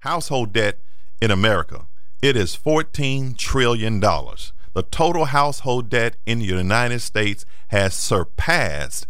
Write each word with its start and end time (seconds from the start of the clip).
household 0.00 0.52
debt 0.52 0.78
in 1.20 1.30
America. 1.30 1.86
It 2.22 2.36
is 2.36 2.56
$14 2.56 3.36
trillion. 3.36 4.00
The 4.00 4.82
total 4.90 5.26
household 5.26 5.90
debt 5.90 6.16
in 6.26 6.38
the 6.38 6.46
United 6.46 7.00
States 7.00 7.44
has 7.68 7.94
surpassed 7.94 9.06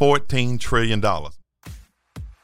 $14 0.00 0.58
trillion. 0.58 1.02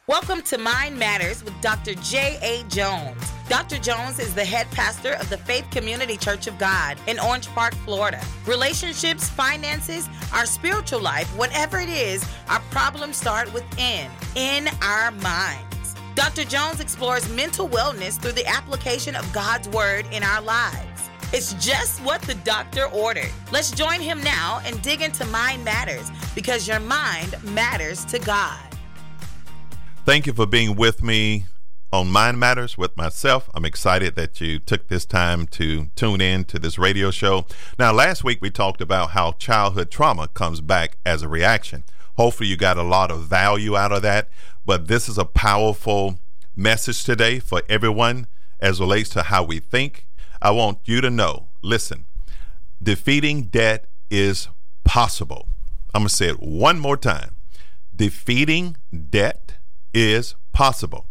Welcome 0.09 0.43
to 0.43 0.59
Mind 0.59 0.97
Matters 0.99 1.43
with 1.43 1.59
Dr. 1.61 1.95
J.A. 1.95 2.63
Jones. 2.69 3.33
Dr. 3.49 3.79
Jones 3.79 4.21
is 4.21 4.35
the 4.35 4.45
head 4.45 4.71
pastor 4.71 5.15
of 5.15 5.29
the 5.31 5.39
Faith 5.39 5.67
Community 5.71 6.17
Church 6.17 6.47
of 6.47 6.59
God 6.59 6.97
in 7.07 7.19
Orange 7.19 7.49
Park, 7.49 7.75
Florida. 7.85 8.23
Relationships, 8.47 9.29
finances, 9.29 10.09
our 10.33 10.47
spiritual 10.47 11.01
life, 11.01 11.27
whatever 11.37 11.79
it 11.79 11.89
is, 11.89 12.25
our 12.49 12.61
problems 12.71 13.17
start 13.17 13.53
within, 13.53 14.11
in 14.37 14.69
our 14.83 15.11
minds. 15.13 15.66
Dr. 16.17 16.45
Jones 16.45 16.81
explores 16.81 17.29
mental 17.29 17.69
wellness 17.69 18.19
through 18.19 18.33
the 18.33 18.47
application 18.47 19.15
of 19.15 19.31
God's 19.35 19.69
Word 19.69 20.07
in 20.11 20.23
our 20.23 20.41
lives. 20.41 21.11
It's 21.31 21.53
just 21.63 22.03
what 22.03 22.23
the 22.23 22.37
doctor 22.37 22.87
ordered. 22.87 23.31
Let's 23.53 23.71
join 23.71 24.01
him 24.01 24.23
now 24.25 24.63
and 24.65 24.81
dig 24.81 25.03
into 25.03 25.27
Mind 25.27 25.63
Matters 25.63 26.11
because 26.35 26.67
your 26.67 26.81
mind 26.81 27.37
matters 27.45 28.03
to 28.07 28.19
God. 28.19 28.59
Thank 30.07 30.27
you 30.27 30.33
for 30.33 30.47
being 30.47 30.75
with 30.75 31.03
me 31.03 31.45
on 31.93 32.11
Mind 32.11 32.41
Matters 32.41 32.79
with 32.79 32.97
myself. 32.97 33.51
I'm 33.55 33.67
excited 33.67 34.15
that 34.17 34.41
you 34.41 34.59
took 34.59 34.89
this 34.89 35.05
time 35.05 35.47
to 35.49 35.89
tune 35.97 36.23
in 36.23 36.47
to 36.47 36.59
this 36.59 36.79
radio 36.79 37.11
show. 37.11 37.45
Now, 37.79 37.93
last 37.93 38.25
week 38.25 38.39
we 38.41 38.49
talked 38.49 38.81
about 38.81 39.11
how 39.11 39.33
childhood 39.33 39.91
trauma 39.91 40.29
comes 40.29 40.63
back 40.63 40.97
as 41.05 41.21
a 41.21 41.29
reaction. 41.29 41.85
Hopefully, 42.17 42.49
you 42.49 42.57
got 42.57 42.77
a 42.77 42.83
lot 42.83 43.11
of 43.11 43.25
value 43.25 43.77
out 43.77 43.93
of 43.93 44.03
that. 44.03 44.29
But 44.65 44.89
this 44.89 45.09
is 45.09 45.19
a 45.19 45.25
powerful 45.25 46.19
message 46.55 47.05
today 47.05 47.39
for 47.39 47.63
everyone 47.69 48.27
as 48.61 48.81
relates 48.81 49.11
to 49.11 49.25
how 49.25 49.45
we 49.45 49.61
think. 49.61 50.07
I 50.41 50.51
want 50.51 50.81
you 50.85 51.01
to 51.01 51.11
know 51.11 51.49
listen, 51.63 52.07
defeating 52.83 53.45
debt 53.45 53.87
is 54.11 54.49
possible. 54.85 55.49
I'm 55.95 56.03
going 56.03 56.09
to 56.09 56.15
say 56.15 56.29
it 56.29 56.41
one 56.41 56.79
more 56.79 56.97
time. 56.97 57.37
Defeating 57.95 58.77
debt 59.11 59.55
is 59.95 60.35
possible 60.53 61.07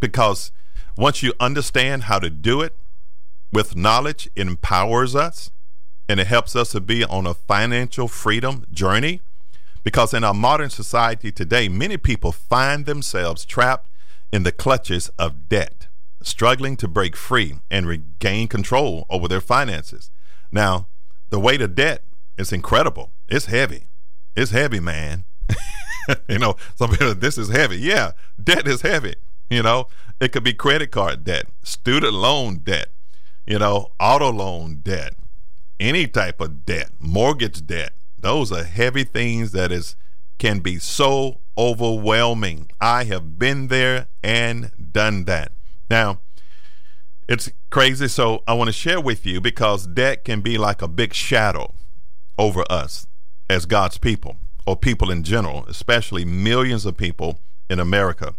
because 0.00 0.52
once 0.96 1.22
you 1.22 1.32
understand 1.38 2.04
how 2.04 2.18
to 2.18 2.28
do 2.28 2.60
it 2.60 2.74
with 3.52 3.76
knowledge, 3.76 4.28
it 4.34 4.46
empowers 4.46 5.14
us 5.14 5.50
and 6.08 6.18
it 6.18 6.26
helps 6.26 6.56
us 6.56 6.70
to 6.72 6.80
be 6.80 7.04
on 7.04 7.26
a 7.26 7.34
financial 7.34 8.08
freedom 8.08 8.66
journey. 8.72 9.20
Because 9.82 10.12
in 10.12 10.24
our 10.24 10.34
modern 10.34 10.70
society 10.70 11.32
today, 11.32 11.68
many 11.68 11.96
people 11.96 12.32
find 12.32 12.86
themselves 12.86 13.44
trapped 13.44 13.88
in 14.32 14.42
the 14.42 14.52
clutches 14.52 15.08
of 15.18 15.48
debt, 15.48 15.88
struggling 16.22 16.76
to 16.76 16.88
break 16.88 17.16
free 17.16 17.56
and 17.70 17.86
regain 17.86 18.48
control 18.48 19.06
over 19.08 19.26
their 19.26 19.40
finances. 19.40 20.10
Now, 20.52 20.86
the 21.30 21.40
weight 21.40 21.62
of 21.62 21.74
debt 21.74 22.04
is 22.36 22.52
incredible. 22.52 23.12
It's 23.28 23.46
heavy. 23.46 23.88
It's 24.36 24.50
heavy, 24.50 24.80
man. 24.80 25.24
you 26.28 26.38
know, 26.38 26.56
some 26.76 26.90
people, 26.90 27.14
this 27.14 27.38
is 27.38 27.48
heavy. 27.48 27.78
Yeah, 27.78 28.12
debt 28.42 28.66
is 28.66 28.82
heavy. 28.82 29.14
You 29.48 29.62
know, 29.62 29.88
it 30.20 30.32
could 30.32 30.44
be 30.44 30.52
credit 30.52 30.90
card 30.90 31.24
debt, 31.24 31.46
student 31.62 32.12
loan 32.12 32.58
debt, 32.58 32.88
you 33.46 33.58
know, 33.58 33.88
auto 33.98 34.30
loan 34.30 34.80
debt, 34.82 35.14
any 35.80 36.06
type 36.06 36.40
of 36.40 36.64
debt, 36.64 36.90
mortgage 37.00 37.66
debt. 37.66 37.92
Those 38.20 38.52
are 38.52 38.64
heavy 38.64 39.04
things 39.04 39.52
that 39.52 39.72
is 39.72 39.96
can 40.38 40.60
be 40.60 40.78
so 40.78 41.40
overwhelming. 41.56 42.70
I 42.80 43.04
have 43.04 43.38
been 43.38 43.68
there 43.68 44.08
and 44.22 44.70
done 44.92 45.24
that. 45.26 45.52
Now, 45.90 46.20
it's 47.28 47.50
crazy. 47.70 48.08
So 48.08 48.42
I 48.46 48.54
want 48.54 48.68
to 48.68 48.72
share 48.72 49.00
with 49.00 49.26
you 49.26 49.40
because 49.40 49.86
debt 49.86 50.24
can 50.24 50.40
be 50.40 50.56
like 50.58 50.82
a 50.82 50.88
big 50.88 51.12
shadow 51.12 51.74
over 52.38 52.64
us 52.70 53.06
as 53.48 53.66
God's 53.66 53.98
people 53.98 54.36
or 54.66 54.76
people 54.76 55.10
in 55.10 55.22
general, 55.22 55.66
especially 55.66 56.24
millions 56.24 56.86
of 56.86 56.96
people 56.96 57.40
in 57.68 57.78
America. 57.78 58.34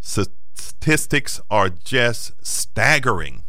Statistics 0.00 1.40
are 1.50 1.68
just 1.68 2.32
staggering. 2.46 3.42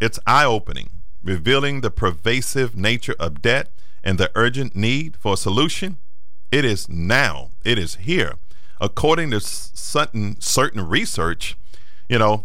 It's 0.00 0.18
eye 0.26 0.44
opening, 0.44 0.90
revealing 1.22 1.80
the 1.82 1.90
pervasive 1.90 2.74
nature 2.74 3.16
of 3.18 3.42
debt 3.42 3.70
and 4.04 4.18
the 4.18 4.30
urgent 4.36 4.76
need 4.76 5.16
for 5.16 5.32
a 5.32 5.36
solution. 5.36 5.96
It 6.52 6.64
is 6.64 6.88
now, 6.88 7.50
it 7.64 7.78
is 7.78 7.96
here. 7.96 8.34
According 8.80 9.30
to 9.30 9.40
certain, 9.40 10.40
certain 10.40 10.86
research, 10.86 11.56
you 12.08 12.18
know, 12.18 12.44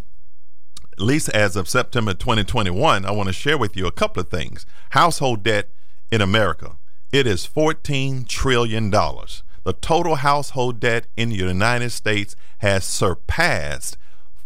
at 0.94 1.02
least 1.02 1.30
as 1.30 1.56
of 1.56 1.70
September 1.70 2.14
2021, 2.14 3.06
I 3.06 3.12
want 3.12 3.28
to 3.28 3.34
share 3.34 3.58
with 3.58 3.76
you 3.76 3.86
a 3.86 3.92
couple 3.92 4.22
of 4.22 4.30
things. 4.30 4.66
Household 4.92 5.44
debt 5.44 5.70
in 6.12 6.22
America. 6.22 6.78
It 7.12 7.28
is 7.28 7.46
$14 7.46 8.28
trillion. 8.28 8.90
The 8.90 9.74
total 9.82 10.16
household 10.16 10.80
debt 10.80 11.08
in 11.18 11.30
the 11.30 11.36
United 11.36 11.90
States 11.92 12.36
has 12.60 12.86
surpassed 12.86 13.98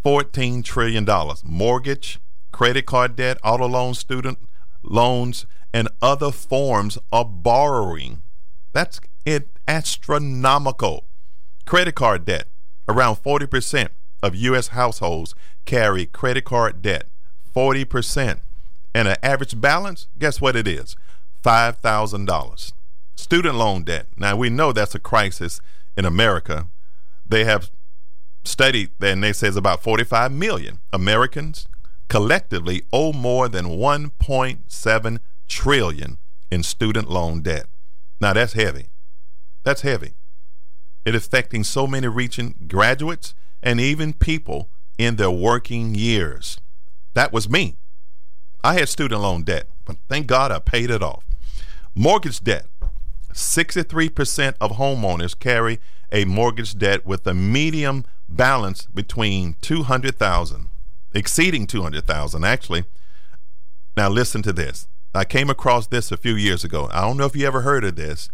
$14 0.03 0.63
trillion. 0.63 1.07
Mortgage, 1.43 2.19
credit 2.51 2.85
card 2.85 3.15
debt, 3.15 3.37
auto 3.43 3.67
loan, 3.67 3.93
student 3.93 4.39
loans, 4.83 5.45
and 5.73 5.87
other 6.01 6.31
forms 6.31 6.97
of 7.11 7.41
borrowing. 7.41 8.21
That's 8.73 8.99
it, 9.25 9.49
astronomical. 9.67 11.05
Credit 11.65 11.95
card 11.95 12.25
debt. 12.25 12.47
Around 12.87 13.15
40% 13.17 13.89
of 14.21 14.35
U.S. 14.35 14.69
households 14.69 15.33
carry 15.65 16.05
credit 16.05 16.45
card 16.45 16.81
debt. 16.81 17.07
40%. 17.55 18.41
And 18.93 19.07
an 19.07 19.15
average 19.23 19.59
balance, 19.59 20.07
guess 20.19 20.39
what 20.39 20.55
it 20.55 20.67
is? 20.67 20.95
$5,000. 21.43 22.73
Student 23.15 23.55
loan 23.55 23.83
debt. 23.83 24.07
Now, 24.17 24.35
we 24.35 24.49
know 24.49 24.71
that's 24.71 24.95
a 24.95 24.99
crisis 24.99 25.61
in 25.97 26.05
America. 26.05 26.67
They 27.25 27.45
have 27.45 27.71
studied 28.43 28.91
that, 28.99 29.11
and 29.11 29.23
they 29.23 29.33
say 29.33 29.47
it's 29.47 29.57
about 29.57 29.81
45 29.81 30.31
million 30.31 30.79
Americans 30.91 31.67
collectively 32.09 32.83
owe 32.91 33.13
more 33.13 33.47
than 33.47 33.65
1.7 33.65 35.19
trillion 35.47 36.17
in 36.51 36.63
student 36.63 37.09
loan 37.09 37.41
debt. 37.41 37.65
Now, 38.21 38.33
that's 38.33 38.53
heavy. 38.53 38.89
That's 39.63 39.81
heavy. 39.81 40.13
It 41.05 41.15
affecting 41.15 41.63
so 41.63 41.87
many 41.87 42.07
reaching 42.07 42.55
graduates 42.67 43.33
and 43.61 43.79
even 43.79 44.13
people 44.13 44.69
in 44.97 45.15
their 45.15 45.31
working 45.31 45.95
years. 45.95 46.57
That 47.13 47.33
was 47.33 47.49
me. 47.49 47.77
I 48.63 48.75
had 48.75 48.89
student 48.89 49.21
loan 49.21 49.43
debt, 49.43 49.67
but 49.85 49.97
thank 50.07 50.27
God 50.27 50.51
I 50.51 50.59
paid 50.59 50.89
it 50.89 51.03
off. 51.03 51.23
Mortgage 51.95 52.41
debt. 52.41 52.67
63% 53.33 54.53
of 54.61 54.71
homeowners 54.73 55.37
carry 55.37 55.79
a 56.11 56.25
mortgage 56.25 56.77
debt 56.77 57.05
with 57.05 57.25
a 57.25 57.33
medium 57.33 58.05
balance 58.29 58.85
between 58.93 59.55
200,000 59.61 60.69
exceeding 61.13 61.67
200,000 61.67 62.43
actually. 62.43 62.85
Now 63.95 64.09
listen 64.09 64.41
to 64.43 64.53
this. 64.53 64.87
I 65.13 65.25
came 65.25 65.49
across 65.49 65.87
this 65.87 66.11
a 66.11 66.17
few 66.17 66.35
years 66.35 66.63
ago. 66.63 66.89
I 66.91 67.01
don't 67.01 67.17
know 67.17 67.25
if 67.25 67.35
you 67.35 67.45
ever 67.45 67.61
heard 67.61 67.83
of 67.83 67.95
this. 67.95 68.29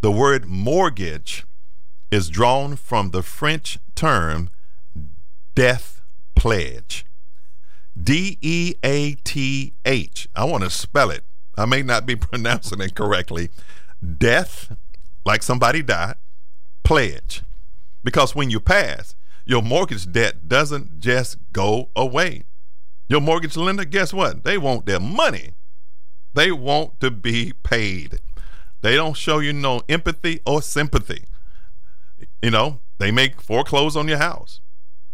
The 0.00 0.10
word 0.10 0.46
mortgage 0.46 1.46
is 2.10 2.28
drawn 2.28 2.76
from 2.76 3.10
the 3.10 3.22
French 3.22 3.78
term 3.94 4.50
death 5.54 6.00
pledge. 6.34 7.06
D 8.00 8.38
E 8.40 8.74
A 8.82 9.14
T 9.24 9.72
H. 9.84 10.28
I 10.34 10.44
want 10.44 10.64
to 10.64 10.70
spell 10.70 11.10
it. 11.10 11.22
I 11.56 11.64
may 11.64 11.82
not 11.82 12.06
be 12.06 12.16
pronouncing 12.30 12.80
it 12.80 12.94
correctly. 12.94 13.50
Death, 14.18 14.76
like 15.24 15.42
somebody 15.42 15.82
died, 15.82 16.16
pledge. 16.82 17.42
Because 18.02 18.34
when 18.34 18.50
you 18.50 18.60
pass, 18.60 19.14
your 19.44 19.62
mortgage 19.62 20.10
debt 20.10 20.48
doesn't 20.48 21.00
just 21.00 21.38
go 21.52 21.90
away. 21.94 22.44
Your 23.08 23.20
mortgage 23.20 23.56
lender, 23.56 23.84
guess 23.84 24.12
what? 24.12 24.44
They 24.44 24.56
want 24.58 24.86
their 24.86 25.00
money. 25.00 25.52
They 26.34 26.50
want 26.50 27.00
to 27.00 27.10
be 27.10 27.52
paid. 27.62 28.20
They 28.80 28.96
don't 28.96 29.16
show 29.16 29.38
you 29.38 29.52
no 29.52 29.82
empathy 29.88 30.40
or 30.46 30.62
sympathy. 30.62 31.24
You 32.42 32.50
know, 32.50 32.80
they 32.98 33.10
make 33.10 33.40
foreclose 33.40 33.96
on 33.96 34.08
your 34.08 34.18
house 34.18 34.60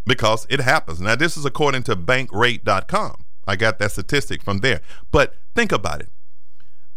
because 0.06 0.46
it 0.48 0.60
happens. 0.60 1.00
Now, 1.00 1.16
this 1.16 1.36
is 1.36 1.44
according 1.44 1.82
to 1.84 1.96
bankrate.com. 1.96 3.24
I 3.46 3.56
got 3.56 3.78
that 3.78 3.92
statistic 3.92 4.42
from 4.42 4.58
there. 4.58 4.80
But 5.10 5.34
think 5.54 5.72
about 5.72 6.00
it 6.00 6.10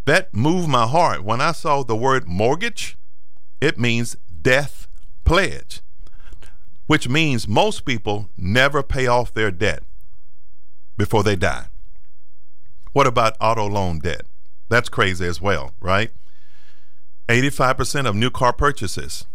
that 0.05 0.33
moved 0.33 0.67
my 0.67 0.85
heart. 0.85 1.23
When 1.23 1.41
I 1.41 1.51
saw 1.51 1.83
the 1.83 1.95
word 1.95 2.27
mortgage, 2.27 2.97
it 3.61 3.77
means 3.77 4.17
death 4.41 4.87
pledge, 5.23 5.81
which 6.87 7.07
means 7.07 7.47
most 7.47 7.85
people 7.85 8.29
never 8.37 8.83
pay 8.83 9.07
off 9.07 9.33
their 9.33 9.51
debt 9.51 9.83
before 10.97 11.23
they 11.23 11.35
die. 11.35 11.67
What 12.91 13.07
about 13.07 13.35
auto 13.39 13.67
loan 13.67 13.99
debt? 13.99 14.23
That's 14.69 14.89
crazy 14.89 15.25
as 15.25 15.41
well, 15.41 15.73
right? 15.79 16.11
85% 17.29 18.05
of 18.05 18.15
new 18.15 18.29
car 18.29 18.53
purchases 18.53 19.25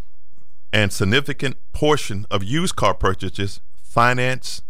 and 0.73 0.93
significant 0.93 1.56
portion 1.73 2.27
of 2.31 2.45
used 2.45 2.77
car 2.77 2.95
purchases 2.95 3.61
finance 3.83 4.62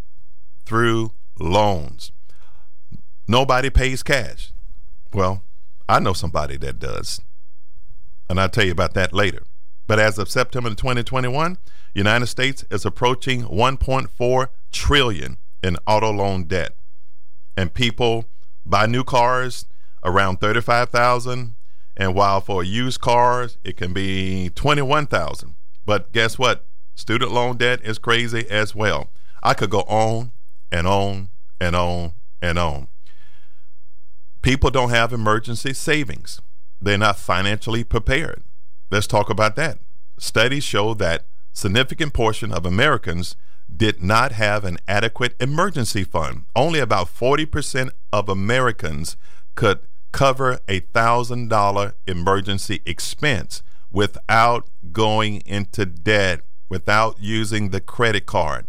through 0.65 1.13
loans. 1.39 2.13
Nobody 3.27 3.71
pays 3.71 4.03
cash. 4.03 4.53
Well, 5.13 5.43
I 5.89 5.99
know 5.99 6.13
somebody 6.13 6.57
that 6.59 6.79
does. 6.79 7.21
And 8.31 8.39
I'll 8.41 8.49
tell 8.49 8.65
you 8.65 8.73
about 8.73 8.95
that 8.95 9.13
later. 9.13 9.43
But 9.87 9.99
as 9.99 10.19
of 10.19 10.31
September 10.31 10.71
2021, 10.71 11.59
United 11.99 12.27
States 12.29 12.65
is 12.71 12.87
approaching 12.87 13.43
1.4 13.43 14.49
trillion 14.71 15.37
in 15.65 15.77
auto 15.85 16.13
loan 16.13 16.45
debt. 16.45 16.77
And 17.57 17.75
people 17.75 18.27
buy 18.65 18.87
new 18.87 19.03
cars 19.03 19.67
around 20.05 20.37
35,000 20.37 21.57
and 21.97 22.15
while 22.15 22.41
for 22.41 22.63
used 22.63 23.01
cars 23.01 23.59
it 23.65 23.77
can 23.77 23.93
be 23.93 24.51
21,000. 24.51 25.57
But 25.85 26.13
guess 26.13 26.39
what? 26.39 26.65
Student 26.95 27.33
loan 27.33 27.57
debt 27.57 27.81
is 27.83 27.99
crazy 27.99 28.49
as 28.49 28.77
well. 28.77 29.09
I 29.43 29.55
could 29.55 29.71
go 29.71 29.81
on 29.81 30.31
and 30.71 30.87
on 30.87 31.31
and 31.61 31.75
on 31.75 32.13
and 32.41 32.61
on. 32.61 32.87
People 34.43 34.71
don't 34.71 34.91
have 34.91 35.13
emergency 35.13 35.75
savings. 35.75 36.41
They're 36.81 36.97
not 36.97 37.19
financially 37.19 37.83
prepared. 37.83 38.45
Let's 38.89 39.09
talk 39.09 39.31
about 39.31 39.57
that. 39.57 39.81
Studies 40.17 40.63
show 40.63 40.95
that 40.95 41.25
significant 41.59 42.13
portion 42.13 42.53
of 42.53 42.65
Americans 42.65 43.35
did 43.75 44.01
not 44.03 44.33
have 44.33 44.65
an 44.65 44.79
adequate 44.87 45.35
emergency 45.41 46.05
fund. 46.05 46.45
Only 46.55 46.79
about 46.79 47.09
40% 47.09 47.91
of 48.13 48.29
Americans 48.29 49.17
could 49.57 49.81
cover 50.13 50.61
a 50.69 50.81
$1,000 50.81 51.93
emergency 52.07 52.81
expense 52.87 53.63
without 53.91 54.69
going 54.93 55.43
into 55.47 55.85
debt, 55.85 56.43
without 56.69 57.17
using 57.19 57.71
the 57.71 57.81
credit 57.81 58.25
card 58.25 58.67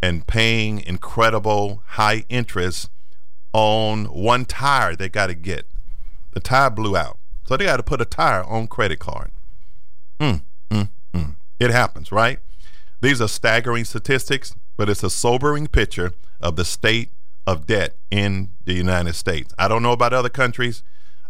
and 0.00 0.26
paying 0.26 0.80
incredible 0.80 1.82
high 1.86 2.24
interest 2.28 2.90
on 3.52 4.04
one 4.04 4.44
tire 4.44 4.94
they 4.94 5.08
got 5.08 5.26
to 5.26 5.34
get. 5.34 5.66
The 6.32 6.40
tire 6.40 6.70
blew 6.70 6.96
out. 6.96 7.18
So 7.46 7.56
they 7.56 7.64
got 7.64 7.78
to 7.78 7.82
put 7.82 8.00
a 8.00 8.04
tire 8.04 8.44
on 8.44 8.68
credit 8.68 9.00
card. 9.00 9.32
Mm, 10.20 10.30
mm, 10.30 10.40
mm. 10.40 10.42
It 11.64 11.70
happens, 11.70 12.12
right? 12.12 12.40
These 13.00 13.22
are 13.22 13.28
staggering 13.28 13.86
statistics, 13.86 14.54
but 14.76 14.90
it's 14.90 15.02
a 15.02 15.08
sobering 15.08 15.66
picture 15.66 16.12
of 16.38 16.56
the 16.56 16.64
state 16.64 17.10
of 17.46 17.66
debt 17.66 17.96
in 18.10 18.50
the 18.66 18.74
United 18.74 19.14
States. 19.14 19.54
I 19.58 19.66
don't 19.66 19.82
know 19.82 19.92
about 19.92 20.12
other 20.12 20.28
countries. 20.28 20.82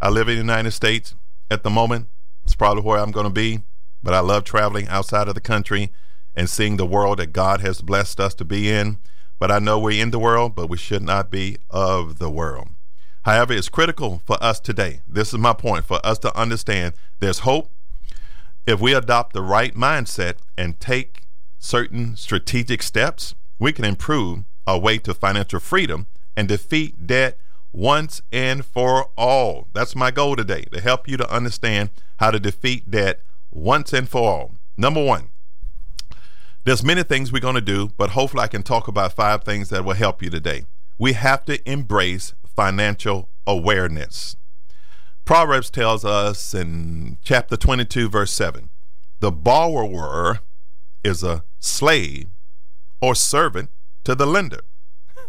I 0.02 0.08
live 0.08 0.28
in 0.28 0.34
the 0.34 0.40
United 0.40 0.72
States 0.72 1.14
at 1.52 1.62
the 1.62 1.70
moment. 1.70 2.08
It's 2.42 2.56
probably 2.56 2.82
where 2.82 2.98
I'm 2.98 3.12
going 3.12 3.28
to 3.28 3.32
be, 3.32 3.60
but 4.02 4.12
I 4.12 4.18
love 4.18 4.42
traveling 4.42 4.88
outside 4.88 5.28
of 5.28 5.36
the 5.36 5.40
country 5.40 5.92
and 6.34 6.50
seeing 6.50 6.78
the 6.78 6.84
world 6.84 7.20
that 7.20 7.32
God 7.32 7.60
has 7.60 7.80
blessed 7.80 8.18
us 8.18 8.34
to 8.34 8.44
be 8.44 8.68
in. 8.68 8.98
But 9.38 9.52
I 9.52 9.60
know 9.60 9.78
we're 9.78 10.02
in 10.02 10.10
the 10.10 10.18
world, 10.18 10.56
but 10.56 10.68
we 10.68 10.78
should 10.78 11.02
not 11.02 11.30
be 11.30 11.58
of 11.70 12.18
the 12.18 12.28
world. 12.28 12.70
However, 13.22 13.52
it's 13.52 13.68
critical 13.68 14.20
for 14.26 14.36
us 14.42 14.58
today. 14.58 15.02
This 15.06 15.28
is 15.28 15.38
my 15.38 15.52
point 15.52 15.84
for 15.84 16.04
us 16.04 16.18
to 16.18 16.36
understand 16.36 16.94
there's 17.20 17.40
hope 17.40 17.70
if 18.66 18.80
we 18.80 18.94
adopt 18.94 19.32
the 19.32 19.42
right 19.42 19.74
mindset 19.74 20.36
and 20.56 20.80
take 20.80 21.22
certain 21.58 22.16
strategic 22.16 22.82
steps, 22.82 23.34
we 23.58 23.72
can 23.72 23.84
improve 23.84 24.44
our 24.66 24.78
way 24.78 24.98
to 24.98 25.14
financial 25.14 25.60
freedom 25.60 26.06
and 26.36 26.48
defeat 26.48 27.06
debt 27.06 27.38
once 27.72 28.22
and 28.32 28.64
for 28.64 29.10
all. 29.16 29.68
That's 29.72 29.96
my 29.96 30.10
goal 30.10 30.36
today 30.36 30.62
to 30.72 30.80
help 30.80 31.08
you 31.08 31.16
to 31.16 31.30
understand 31.30 31.90
how 32.18 32.30
to 32.30 32.40
defeat 32.40 32.90
debt 32.90 33.20
once 33.50 33.92
and 33.92 34.08
for 34.08 34.30
all. 34.30 34.54
Number 34.76 35.04
one, 35.04 35.30
there's 36.64 36.82
many 36.82 37.02
things 37.02 37.32
we're 37.32 37.40
going 37.40 37.56
to 37.56 37.60
do, 37.60 37.90
but 37.98 38.10
hopefully 38.10 38.42
I 38.42 38.48
can 38.48 38.62
talk 38.62 38.88
about 38.88 39.12
five 39.12 39.44
things 39.44 39.68
that 39.68 39.84
will 39.84 39.94
help 39.94 40.22
you 40.22 40.30
today. 40.30 40.64
We 40.98 41.12
have 41.12 41.44
to 41.46 41.70
embrace 41.70 42.32
financial 42.46 43.28
awareness. 43.46 44.36
Proverbs 45.24 45.70
tells 45.70 46.04
us 46.04 46.52
in 46.52 47.16
chapter 47.22 47.56
22, 47.56 48.08
verse 48.08 48.32
7 48.32 48.68
the 49.20 49.32
borrower 49.32 50.40
is 51.02 51.22
a 51.22 51.44
slave 51.58 52.26
or 53.00 53.14
servant 53.14 53.70
to 54.04 54.14
the 54.14 54.26
lender. 54.26 54.60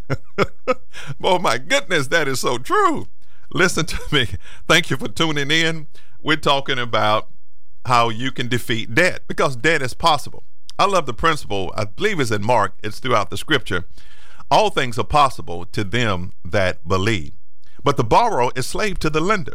oh 1.24 1.40
my 1.40 1.58
goodness, 1.58 2.08
that 2.08 2.28
is 2.28 2.42
so 2.42 2.58
true. 2.58 3.08
Listen 3.54 3.86
to 3.86 4.00
me. 4.12 4.28
Thank 4.68 4.90
you 4.90 4.98
for 4.98 5.08
tuning 5.08 5.50
in. 5.50 5.88
We're 6.22 6.36
talking 6.36 6.78
about 6.78 7.30
how 7.86 8.10
you 8.10 8.32
can 8.32 8.50
defeat 8.50 8.94
debt 8.94 9.22
because 9.30 9.56
debt 9.56 9.82
is 9.82 9.94
possible. 9.94 10.44
I 10.78 10.88
love 10.88 11.06
the 11.06 11.14
principle. 11.14 11.72
I 11.78 11.86
believe 11.86 12.20
it's 12.20 12.32
in 12.32 12.44
Mark, 12.44 12.74
it's 12.84 13.00
throughout 13.00 13.30
the 13.30 13.38
scripture. 13.38 13.86
All 14.52 14.72
things 14.72 15.00
are 15.00 15.06
possible 15.06 15.66
to 15.68 15.86
them 15.86 16.34
that 16.44 16.86
believe. 16.86 17.32
But 17.82 17.96
the 17.96 18.04
borrower 18.04 18.52
is 18.56 18.68
slave 18.68 19.00
to 19.00 19.10
the 19.10 19.22
lender. 19.22 19.54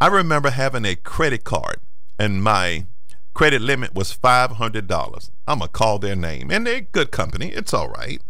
I 0.00 0.08
remember 0.08 0.50
having 0.50 0.84
a 0.84 0.96
credit 0.96 1.44
card 1.44 1.80
and 2.18 2.42
my 2.42 2.86
credit 3.32 3.60
limit 3.60 3.94
was 3.94 4.16
$500. 4.16 5.30
I'm 5.46 5.58
going 5.58 5.68
to 5.68 5.72
call 5.72 5.98
their 5.98 6.16
name. 6.16 6.50
And 6.50 6.66
they're 6.66 6.80
good 6.80 7.10
company. 7.10 7.48
It's 7.48 7.74
all 7.74 7.88
right. 7.88 8.20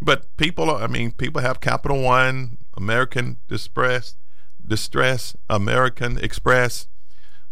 But 0.00 0.34
people, 0.36 0.70
I 0.70 0.86
mean, 0.86 1.12
people 1.12 1.42
have 1.42 1.60
Capital 1.60 2.00
One, 2.00 2.58
American 2.76 3.38
Distress, 3.48 4.16
Distress, 4.66 5.36
American 5.48 6.18
Express, 6.18 6.86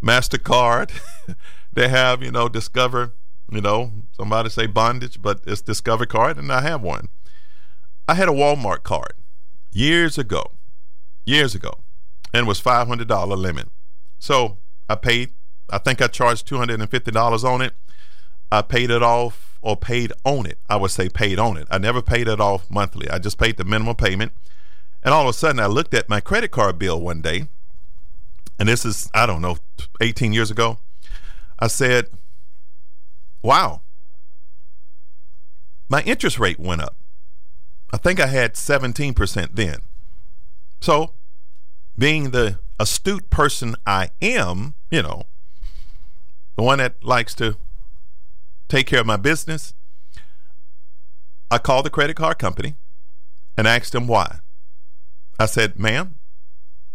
MasterCard. 0.03 0.91
they 1.73 1.89
have, 1.89 2.23
you 2.23 2.31
know, 2.31 2.49
Discover, 2.49 3.13
you 3.51 3.61
know, 3.61 3.91
somebody 4.15 4.49
say 4.49 4.65
bondage, 4.65 5.21
but 5.21 5.41
it's 5.45 5.61
Discover 5.61 6.05
card, 6.05 6.37
and 6.37 6.51
I 6.51 6.61
have 6.61 6.81
one. 6.81 7.09
I 8.07 8.15
had 8.15 8.29
a 8.29 8.31
Walmart 8.31 8.83
card 8.83 9.13
years 9.71 10.17
ago, 10.17 10.51
years 11.25 11.53
ago, 11.53 11.79
and 12.33 12.47
was 12.47 12.61
$500 12.61 13.37
limit. 13.37 13.67
So 14.19 14.57
I 14.87 14.95
paid, 14.95 15.31
I 15.69 15.77
think 15.77 16.01
I 16.01 16.07
charged 16.07 16.47
$250 16.47 17.43
on 17.43 17.61
it. 17.61 17.73
I 18.51 18.61
paid 18.61 18.89
it 18.89 19.03
off 19.03 19.57
or 19.61 19.75
paid 19.75 20.11
on 20.23 20.45
it. 20.45 20.57
I 20.69 20.75
would 20.75 20.91
say 20.91 21.09
paid 21.09 21.39
on 21.39 21.57
it. 21.57 21.67
I 21.69 21.77
never 21.77 22.01
paid 22.01 22.27
it 22.27 22.39
off 22.39 22.69
monthly. 22.69 23.09
I 23.09 23.19
just 23.19 23.37
paid 23.37 23.57
the 23.57 23.63
minimum 23.63 23.95
payment. 23.95 24.31
And 25.03 25.13
all 25.13 25.23
of 25.23 25.29
a 25.29 25.33
sudden, 25.33 25.59
I 25.59 25.67
looked 25.67 25.93
at 25.93 26.09
my 26.09 26.19
credit 26.19 26.51
card 26.51 26.77
bill 26.77 26.99
one 26.99 27.21
day, 27.21 27.47
and 28.57 28.67
this 28.67 28.83
is, 28.85 29.09
I 29.13 29.25
don't 29.25 29.41
know, 29.41 29.57
18 30.01 30.33
years 30.33 30.51
ago. 30.51 30.79
I 31.57 31.67
said, 31.67 32.07
wow, 33.41 33.81
my 35.87 36.01
interest 36.01 36.39
rate 36.39 36.59
went 36.59 36.81
up. 36.81 36.95
I 37.91 37.97
think 37.97 38.19
I 38.19 38.27
had 38.27 38.53
17% 38.53 39.49
then. 39.53 39.79
So, 40.81 41.13
being 41.99 42.31
the 42.31 42.57
astute 42.79 43.29
person 43.29 43.75
I 43.85 44.09
am, 44.21 44.73
you 44.89 45.03
know, 45.03 45.23
the 46.55 46.63
one 46.63 46.79
that 46.79 47.03
likes 47.03 47.35
to 47.35 47.57
take 48.69 48.87
care 48.87 49.01
of 49.01 49.05
my 49.05 49.17
business, 49.17 49.73
I 51.51 51.57
called 51.57 51.85
the 51.85 51.89
credit 51.89 52.15
card 52.15 52.39
company 52.39 52.75
and 53.57 53.67
asked 53.67 53.91
them 53.91 54.07
why. 54.07 54.39
I 55.37 55.45
said, 55.45 55.77
ma'am, 55.77 56.15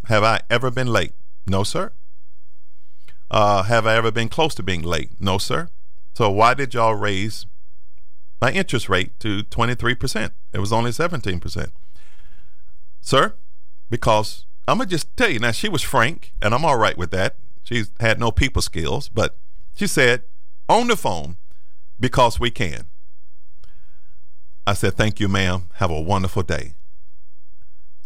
have 0.06 0.24
I 0.24 0.40
ever 0.48 0.70
been 0.70 0.86
late? 0.86 1.12
No, 1.46 1.64
sir. 1.64 1.92
Uh, 3.30 3.64
have 3.64 3.86
I 3.86 3.96
ever 3.96 4.10
been 4.10 4.28
close 4.28 4.54
to 4.54 4.62
being 4.62 4.82
late? 4.82 5.20
No, 5.20 5.38
sir. 5.38 5.68
So 6.14 6.30
why 6.30 6.54
did 6.54 6.72
y'all 6.72 6.94
raise 6.94 7.46
my 8.40 8.52
interest 8.52 8.88
rate 8.88 9.18
to 9.20 9.42
23%? 9.44 10.30
It 10.52 10.58
was 10.60 10.72
only 10.72 10.92
17%. 10.92 11.70
Sir, 13.00 13.34
because 13.90 14.46
I'm 14.66 14.78
to 14.78 14.86
just 14.86 15.14
tell 15.16 15.30
you 15.30 15.38
now, 15.38 15.50
she 15.50 15.68
was 15.68 15.82
frank, 15.82 16.32
and 16.40 16.54
I'm 16.54 16.64
all 16.64 16.78
right 16.78 16.96
with 16.96 17.10
that. 17.10 17.36
She's 17.62 17.90
had 18.00 18.18
no 18.18 18.30
people 18.30 18.62
skills, 18.62 19.08
but 19.08 19.36
she 19.74 19.86
said 19.86 20.22
on 20.68 20.86
the 20.88 20.96
phone, 20.96 21.36
because 22.00 22.40
we 22.40 22.50
can. 22.50 22.86
I 24.66 24.74
said, 24.74 24.94
Thank 24.94 25.20
you, 25.20 25.28
ma'am. 25.28 25.68
Have 25.74 25.90
a 25.90 26.00
wonderful 26.00 26.42
day. 26.42 26.74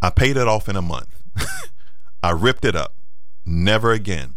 I 0.03 0.11
paid 0.11 0.37
it 0.37 0.49
off 0.49 0.69
in 0.69 0.77
a 0.77 0.83
month. 0.83 1.23
I 2.23 2.31
ripped 2.31 2.65
it 2.65 2.77
up. 2.77 2.95
Never 3.45 3.93
again. 3.93 4.35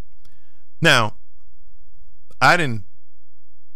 Now, 0.82 1.16
I 2.40 2.58
didn't 2.58 2.86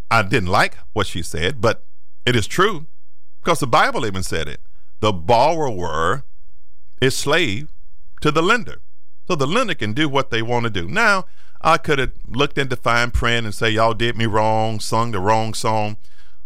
I 0.09 0.21
didn't 0.21 0.49
like 0.49 0.77
what 0.93 1.07
she 1.07 1.21
said, 1.21 1.61
but 1.61 1.85
it 2.25 2.35
is 2.35 2.47
true 2.47 2.87
because 3.43 3.59
the 3.59 3.67
Bible 3.67 4.05
even 4.05 4.23
said 4.23 4.47
it. 4.47 4.61
The 5.01 5.11
borrower 5.11 6.23
is 7.01 7.15
slave 7.15 7.69
to 8.21 8.31
the 8.31 8.41
lender. 8.41 8.81
So 9.27 9.35
the 9.35 9.47
lender 9.47 9.73
can 9.73 9.93
do 9.93 10.07
what 10.07 10.29
they 10.29 10.41
want 10.41 10.65
to 10.65 10.69
do. 10.69 10.87
Now, 10.87 11.25
I 11.61 11.77
could 11.77 11.99
have 11.99 12.11
looked 12.27 12.57
into 12.57 12.75
fine 12.75 13.11
print 13.11 13.45
and 13.45 13.55
say, 13.55 13.71
y'all 13.71 13.93
did 13.93 14.15
me 14.17 14.25
wrong, 14.25 14.79
sung 14.79 15.11
the 15.11 15.19
wrong 15.19 15.53
song, 15.53 15.97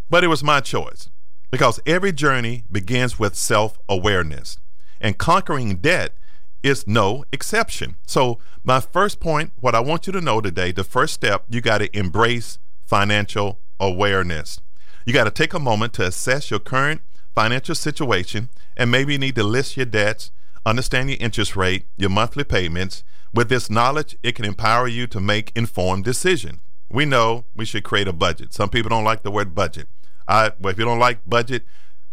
but 0.10 0.24
it 0.24 0.28
was 0.28 0.44
my 0.44 0.62
choice 0.62 1.10
because 1.52 1.80
every 1.86 2.12
journey 2.12 2.64
begins 2.72 3.20
with 3.20 3.36
self 3.36 3.78
awareness, 3.88 4.60
and 5.02 5.18
conquering 5.18 5.78
debt 5.78 6.16
is 6.62 6.88
no 6.88 7.24
exception. 7.32 7.96
So, 8.06 8.40
my 8.64 8.80
first 8.80 9.20
point, 9.20 9.52
what 9.60 9.76
I 9.76 9.80
want 9.80 10.08
you 10.08 10.14
to 10.14 10.22
know 10.22 10.42
today, 10.42 10.72
the 10.72 10.84
first 10.84 11.14
step, 11.14 11.46
you 11.50 11.62
got 11.62 11.80
to 11.80 11.98
embrace 11.98 12.60
financial 12.86 13.60
awareness. 13.80 14.60
You 15.06 15.14
got 15.14 15.24
to 15.24 15.32
take 15.32 15.54
a 15.54 15.60
moment 15.60 15.94
to 15.94 16.06
assess 16.06 16.52
your 16.52 16.60
current 16.60 17.02
financial 17.34 17.76
situation, 17.76 18.50
and 18.76 18.92
maybe 18.92 19.14
you 19.14 19.20
need 19.20 19.36
to 19.36 19.44
list 19.44 19.78
your 19.78 19.86
debts, 19.86 20.32
understand 20.66 21.10
your 21.10 21.18
interest 21.20 21.56
rate, 21.56 21.86
your 21.98 22.10
monthly 22.10 22.44
payments. 22.44 23.04
With 23.34 23.50
this 23.50 23.70
knowledge, 23.70 24.18
it 24.24 24.36
can 24.36 24.46
empower 24.46 24.88
you 24.88 25.08
to 25.08 25.20
make 25.20 25.52
informed 25.56 26.04
decisions. 26.04 26.60
We 26.90 27.06
know 27.06 27.46
we 27.56 27.66
should 27.66 27.84
create 27.84 28.08
a 28.08 28.14
budget. 28.14 28.54
Some 28.54 28.70
people 28.70 28.90
don't 28.90 29.04
like 29.04 29.22
the 29.22 29.32
word 29.32 29.54
budget. 29.54 29.88
I, 30.28 30.52
well, 30.60 30.72
if 30.72 30.80
you 30.80 30.86
don't 30.86 31.00
like 31.00 31.28
budget, 31.28 31.64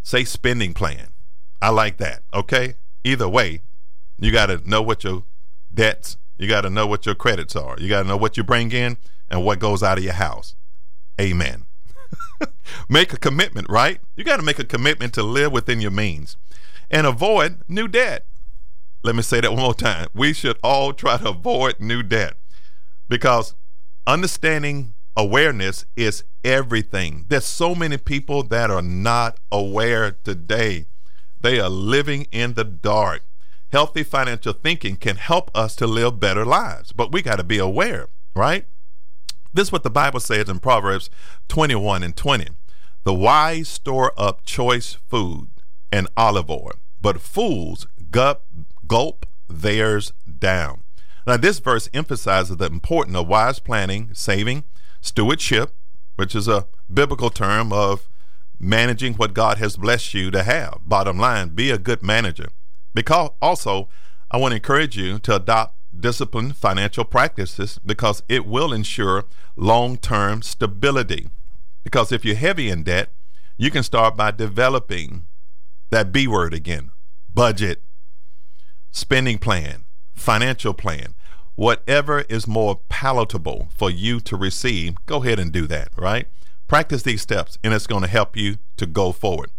say 0.02 0.24
spending 0.24 0.74
plan. 0.74 1.08
I 1.62 1.70
like 1.70 1.96
that. 1.98 2.22
Okay. 2.34 2.74
Either 3.04 3.28
way, 3.28 3.62
you 4.18 4.32
got 4.32 4.46
to 4.46 4.68
know 4.68 4.82
what 4.82 5.04
your 5.04 5.24
debts, 5.72 6.16
you 6.38 6.48
got 6.48 6.62
to 6.62 6.70
know 6.70 6.86
what 6.86 7.06
your 7.06 7.14
credits 7.14 7.56
are. 7.56 7.76
You 7.78 7.88
got 7.88 8.02
to 8.02 8.08
know 8.08 8.16
what 8.16 8.36
you 8.36 8.44
bring 8.44 8.72
in 8.72 8.98
and 9.30 9.44
what 9.44 9.58
goes 9.58 9.82
out 9.82 9.98
of 9.98 10.04
your 10.04 10.14
house. 10.14 10.54
Amen. 11.20 11.64
make 12.88 13.12
a 13.12 13.18
commitment, 13.18 13.68
right? 13.70 14.00
You 14.16 14.24
got 14.24 14.36
to 14.36 14.42
make 14.42 14.58
a 14.58 14.64
commitment 14.64 15.14
to 15.14 15.22
live 15.22 15.52
within 15.52 15.80
your 15.80 15.90
means 15.90 16.36
and 16.90 17.06
avoid 17.06 17.60
new 17.68 17.88
debt. 17.88 18.26
Let 19.06 19.14
me 19.14 19.22
say 19.22 19.40
that 19.40 19.52
one 19.52 19.62
more 19.62 19.72
time. 19.72 20.08
We 20.14 20.32
should 20.32 20.58
all 20.64 20.92
try 20.92 21.16
to 21.18 21.28
avoid 21.28 21.78
new 21.78 22.02
debt 22.02 22.34
because 23.08 23.54
understanding 24.04 24.94
awareness 25.16 25.86
is 25.94 26.24
everything. 26.42 27.24
There's 27.28 27.44
so 27.44 27.76
many 27.76 27.98
people 27.98 28.42
that 28.42 28.68
are 28.68 28.82
not 28.82 29.38
aware 29.52 30.10
today. 30.10 30.86
They 31.40 31.60
are 31.60 31.68
living 31.68 32.26
in 32.32 32.54
the 32.54 32.64
dark. 32.64 33.22
Healthy 33.70 34.02
financial 34.02 34.52
thinking 34.52 34.96
can 34.96 35.14
help 35.18 35.52
us 35.54 35.76
to 35.76 35.86
live 35.86 36.18
better 36.18 36.44
lives, 36.44 36.90
but 36.90 37.12
we 37.12 37.22
got 37.22 37.36
to 37.36 37.44
be 37.44 37.58
aware, 37.58 38.08
right? 38.34 38.66
This 39.54 39.68
is 39.68 39.72
what 39.72 39.84
the 39.84 39.88
Bible 39.88 40.18
says 40.18 40.48
in 40.48 40.58
Proverbs 40.58 41.10
21 41.46 42.02
and 42.02 42.16
20. 42.16 42.48
The 43.04 43.14
wise 43.14 43.68
store 43.68 44.12
up 44.16 44.44
choice 44.44 44.98
food 45.08 45.50
and 45.92 46.08
olive 46.16 46.50
oil, 46.50 46.72
but 47.00 47.20
fools 47.20 47.86
gulp, 48.10 48.42
gulp 48.86 49.26
theirs 49.48 50.12
down. 50.38 50.82
Now, 51.26 51.36
this 51.36 51.58
verse 51.58 51.88
emphasizes 51.92 52.56
the 52.56 52.66
importance 52.66 53.16
of 53.16 53.26
wise 53.26 53.58
planning, 53.58 54.10
saving, 54.12 54.64
stewardship, 55.00 55.74
which 56.16 56.34
is 56.34 56.48
a 56.48 56.66
biblical 56.92 57.30
term 57.30 57.72
of 57.72 58.08
managing 58.58 59.14
what 59.14 59.34
God 59.34 59.58
has 59.58 59.76
blessed 59.76 60.14
you 60.14 60.30
to 60.30 60.42
have. 60.42 60.80
Bottom 60.84 61.18
line, 61.18 61.50
be 61.50 61.70
a 61.70 61.78
good 61.78 62.02
manager. 62.02 62.48
Because 62.94 63.30
also, 63.42 63.88
I 64.30 64.38
want 64.38 64.52
to 64.52 64.56
encourage 64.56 64.96
you 64.96 65.18
to 65.20 65.36
adopt 65.36 65.76
disciplined 65.98 66.56
financial 66.56 67.04
practices 67.04 67.78
because 67.84 68.22
it 68.28 68.46
will 68.46 68.72
ensure 68.72 69.24
long 69.56 69.96
term 69.96 70.42
stability. 70.42 71.28
Because 71.84 72.12
if 72.12 72.24
you're 72.24 72.36
heavy 72.36 72.70
in 72.70 72.82
debt, 72.82 73.10
you 73.56 73.70
can 73.70 73.82
start 73.82 74.16
by 74.16 74.30
developing 74.30 75.26
that 75.90 76.12
B 76.12 76.26
word 76.26 76.52
again 76.54 76.90
budget, 77.32 77.82
spending 78.96 79.36
plan, 79.36 79.84
financial 80.14 80.72
plan. 80.72 81.14
Whatever 81.54 82.20
is 82.22 82.46
more 82.46 82.80
palatable 82.88 83.68
for 83.76 83.90
you 83.90 84.20
to 84.20 84.36
receive, 84.36 84.94
go 85.04 85.22
ahead 85.22 85.38
and 85.38 85.52
do 85.52 85.66
that, 85.66 85.90
right? 85.96 86.26
Practice 86.66 87.02
these 87.02 87.20
steps, 87.20 87.58
and 87.62 87.74
it's 87.74 87.86
going 87.86 88.02
to 88.02 88.08
help 88.08 88.38
you 88.38 88.56
to 88.78 88.86
go 88.86 89.12
forward. 89.12 89.50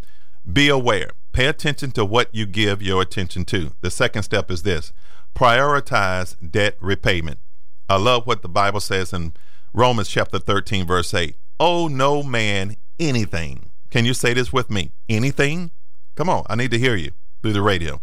Be 0.51 0.69
aware. 0.69 1.11
Pay 1.33 1.45
attention 1.45 1.91
to 1.91 2.03
what 2.03 2.33
you 2.33 2.47
give 2.47 2.81
your 2.81 3.01
attention 3.01 3.45
to. 3.45 3.73
The 3.81 3.91
second 3.91 4.23
step 4.23 4.49
is 4.49 4.63
this 4.63 4.91
prioritize 5.35 6.35
debt 6.51 6.75
repayment. 6.79 7.37
I 7.87 7.97
love 7.97 8.25
what 8.25 8.41
the 8.41 8.49
Bible 8.49 8.79
says 8.79 9.13
in 9.13 9.33
Romans 9.71 10.09
chapter 10.09 10.39
13, 10.39 10.87
verse 10.87 11.13
8. 11.13 11.35
Owe 11.59 11.87
no 11.87 12.23
man 12.23 12.75
anything. 12.99 13.69
Can 13.91 14.03
you 14.03 14.15
say 14.15 14.33
this 14.33 14.51
with 14.51 14.71
me? 14.71 14.93
Anything? 15.07 15.69
Come 16.15 16.27
on, 16.27 16.43
I 16.49 16.55
need 16.55 16.71
to 16.71 16.79
hear 16.79 16.95
you 16.95 17.11
through 17.43 17.53
the 17.53 17.61
radio. 17.61 18.01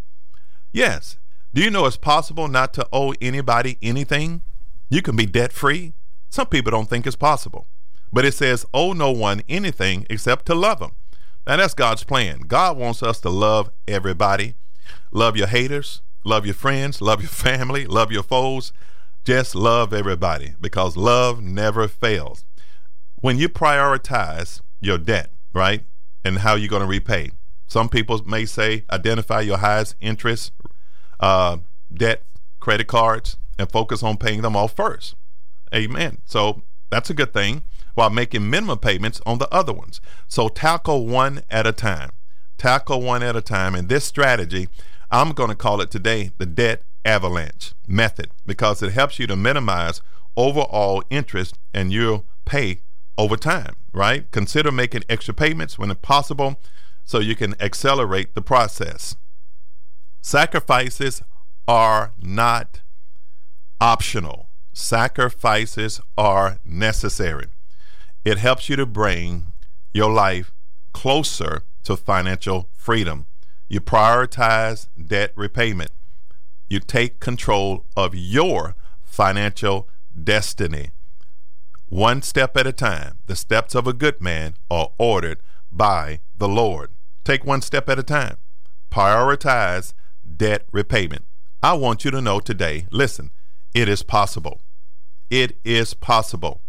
Yes. 0.73 1.19
Do 1.55 1.63
you 1.63 1.71
know 1.71 1.87
it's 1.87 1.97
possible 1.97 2.49
not 2.49 2.75
to 2.75 2.89
owe 2.93 3.15
anybody 3.21 3.79
anything? 3.81 4.43
You 4.91 5.03
can 5.03 5.15
be 5.15 5.25
debt 5.25 5.53
free. 5.53 5.93
Some 6.29 6.49
people 6.49 6.73
don't 6.73 6.91
think 6.91 7.07
it's 7.07 7.15
possible. 7.15 7.69
But 8.13 8.25
it 8.25 8.35
says, 8.35 8.67
owe 8.75 8.93
no 8.93 9.13
one 9.13 9.41
anything 9.49 10.05
except 10.11 10.47
to 10.47 10.55
love 10.57 10.81
them. 10.81 10.97
Now, 11.47 11.59
that's 11.59 11.75
God's 11.75 12.03
plan. 12.03 12.41
God 12.41 12.77
wants 12.77 13.05
us 13.05 13.21
to 13.21 13.31
love 13.31 13.71
everybody. 13.87 14.57
Love 15.13 15.37
your 15.37 15.47
haters, 15.47 16.03
love 16.25 16.45
your 16.45 16.57
friends, 16.57 17.01
love 17.01 17.21
your 17.21 17.31
family, 17.49 17.87
love 17.87 18.11
your 18.11 18.25
foes. 18.25 18.73
Just 19.25 19.55
love 19.55 19.95
everybody 19.95 20.55
because 20.61 20.97
love 20.97 21.41
never 21.41 21.87
fails. 21.87 22.45
When 23.21 23.39
you 23.39 23.49
prioritize 23.49 24.61
your 24.81 24.99
debt, 24.99 25.31
right, 25.53 25.85
and 26.25 26.39
how 26.39 26.57
you're 26.57 26.69
going 26.69 26.83
to 26.83 26.89
repay, 26.89 27.31
some 27.69 27.89
people 27.89 28.21
may 28.27 28.45
say 28.45 28.85
identify 28.91 29.41
your 29.41 29.59
highest 29.59 29.95
interest 30.01 30.51
uh, 31.21 31.59
debt, 31.93 32.23
credit 32.61 32.87
cards, 32.87 33.37
and 33.59 33.71
focus 33.71 34.03
on 34.03 34.17
paying 34.17 34.43
them 34.43 34.57
off 34.57 34.75
first. 34.75 35.15
Amen. 35.75 36.19
So 36.25 36.63
that's 36.91 37.11
a 37.11 37.15
good 37.15 37.33
thing 37.33 37.63
while 37.95 38.11
making 38.11 38.49
minimum 38.51 38.79
payments 38.79 39.21
on 39.25 39.39
the 39.39 39.53
other 39.53 39.73
ones. 39.73 40.01
So 40.29 40.49
tackle 40.49 41.07
one 41.07 41.43
at 41.51 41.67
a 41.67 41.73
time. 41.73 42.11
Tackle 42.59 43.01
one 43.01 43.23
at 43.23 43.37
a 43.37 43.41
time. 43.41 43.75
And 43.75 43.89
this 43.89 44.05
strategy, 44.05 44.69
I'm 45.11 45.33
going 45.33 45.51
to 45.51 45.57
call 45.57 45.81
it 45.81 45.91
today 45.91 46.31
the 46.39 46.47
debt 46.47 46.83
avalanche 47.05 47.73
method 47.87 48.31
because 48.47 48.83
it 48.83 48.93
helps 48.93 49.19
you 49.19 49.27
to 49.27 49.37
minimize 49.37 50.01
overall 50.37 51.03
interest 51.11 51.59
and 51.73 51.93
you'll 51.93 52.25
pay 52.45 52.81
over 53.17 53.37
time, 53.37 53.77
right? 53.93 54.31
Consider 54.31 54.73
making 54.73 55.05
extra 55.09 55.35
payments 55.35 55.79
when 55.79 55.95
possible 55.97 56.61
so 57.05 57.19
you 57.19 57.37
can 57.37 57.55
accelerate 57.61 58.35
the 58.35 58.43
process. 58.43 59.17
Sacrifices 60.27 61.21
are 61.69 62.13
not 62.19 62.81
optional. 63.79 64.49
Sacrifices 64.73 66.01
are 66.17 66.57
necessary. 66.65 67.49
It 68.25 68.39
helps 68.39 68.71
you 68.71 68.77
to 68.77 68.87
bring 68.87 69.53
your 69.93 70.11
life 70.11 70.51
closer 70.95 71.61
to 71.83 71.95
financial 71.95 72.71
freedom. 72.73 73.27
You 73.69 73.83
prioritize 73.83 74.89
debt 74.97 75.33
repayment. 75.37 75.91
You 76.71 76.81
take 76.81 77.21
control 77.21 77.85
of 77.95 78.15
your 78.15 78.77
financial 79.03 79.91
destiny. 80.19 80.93
One 81.91 82.23
step 82.23 82.57
at 82.57 82.67
a 82.67 82.73
time. 82.73 83.19
The 83.27 83.37
steps 83.37 83.75
of 83.75 83.87
a 83.87 83.93
good 83.93 84.23
man 84.23 84.55
are 84.71 84.89
ordered 84.97 85.41
by 85.71 86.21
the 86.35 86.49
Lord. 86.49 86.93
Take 87.25 87.45
one 87.45 87.61
step 87.61 87.91
at 87.91 87.99
a 87.99 88.03
time. 88.03 88.39
Prioritize 88.91 89.93
debt 90.37 90.67
repayment. 90.73 91.25
I 91.63 91.75
want 91.75 92.05
you 92.05 92.11
to 92.11 92.21
know 92.21 92.41
today 92.41 92.87
listen, 92.91 93.31
it 93.75 93.89
is 93.89 94.03
possible. 94.03 94.61
It 95.31 95.59
is 95.65 95.95
possible. 95.95 96.63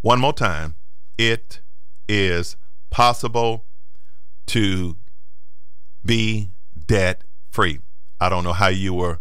One 0.00 0.20
more 0.20 0.32
time. 0.32 0.76
It 1.18 1.60
is 2.08 2.56
possible 2.90 3.66
to 4.46 4.96
be 6.04 6.50
debt 6.86 7.24
free. 7.50 7.80
I 8.20 8.28
don't 8.28 8.44
know 8.44 8.52
how 8.52 8.68
you 8.68 8.94
were 8.94 9.20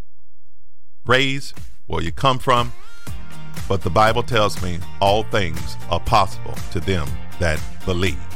raised, 1.05 1.57
where 1.87 2.01
you 2.01 2.11
come 2.11 2.39
from, 2.39 2.71
but 3.67 3.81
the 3.81 3.89
Bible 3.89 4.23
tells 4.23 4.61
me 4.61 4.79
all 4.99 5.23
things 5.23 5.77
are 5.89 5.99
possible 5.99 6.55
to 6.71 6.79
them 6.79 7.07
that 7.39 7.61
believe. 7.85 8.28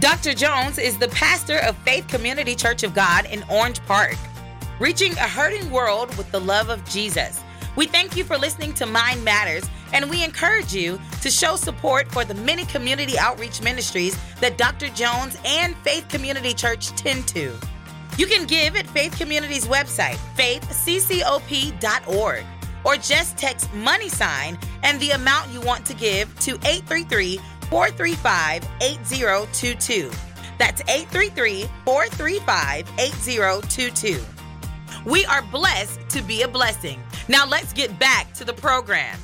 Dr. 0.00 0.34
Jones 0.34 0.78
is 0.78 0.98
the 0.98 1.06
pastor 1.08 1.58
of 1.58 1.76
Faith 1.78 2.08
Community 2.08 2.56
Church 2.56 2.82
of 2.82 2.94
God 2.94 3.26
in 3.26 3.44
Orange 3.48 3.80
Park, 3.86 4.16
reaching 4.80 5.12
a 5.12 5.28
hurting 5.28 5.70
world 5.70 6.14
with 6.16 6.28
the 6.32 6.40
love 6.40 6.68
of 6.68 6.84
Jesus. 6.88 7.40
We 7.76 7.86
thank 7.86 8.16
you 8.16 8.24
for 8.24 8.36
listening 8.36 8.74
to 8.74 8.86
Mind 8.86 9.22
Matters, 9.22 9.64
and 9.92 10.10
we 10.10 10.24
encourage 10.24 10.74
you 10.74 11.00
to 11.22 11.30
show 11.30 11.54
support 11.54 12.10
for 12.10 12.24
the 12.24 12.34
many 12.34 12.64
community 12.64 13.16
outreach 13.16 13.62
ministries 13.62 14.18
that 14.40 14.58
Dr. 14.58 14.88
Jones 14.88 15.38
and 15.44 15.76
Faith 15.78 16.08
Community 16.08 16.54
Church 16.54 16.88
tend 16.96 17.28
to. 17.28 17.56
You 18.18 18.26
can 18.26 18.46
give 18.46 18.74
at 18.74 18.88
Faith 18.88 19.16
Community's 19.16 19.68
website, 19.68 20.18
faithccop.org, 20.36 22.44
or 22.84 22.96
just 22.96 23.38
text 23.38 23.72
money 23.74 24.08
sign 24.08 24.58
and 24.82 25.00
the 25.00 25.12
amount 25.12 25.52
you 25.52 25.60
want 25.60 25.86
to 25.86 25.94
give 25.94 26.36
to 26.40 26.54
833 26.64 27.38
435 27.64 28.68
8022. 28.80 30.10
That's 30.58 30.80
833 30.82 31.64
435 31.84 32.90
8022. 32.98 34.24
We 35.04 35.24
are 35.26 35.42
blessed 35.42 36.00
to 36.10 36.22
be 36.22 36.42
a 36.42 36.48
blessing. 36.48 37.00
Now 37.28 37.46
let's 37.46 37.72
get 37.72 37.98
back 37.98 38.32
to 38.34 38.44
the 38.44 38.54
program. 38.54 39.18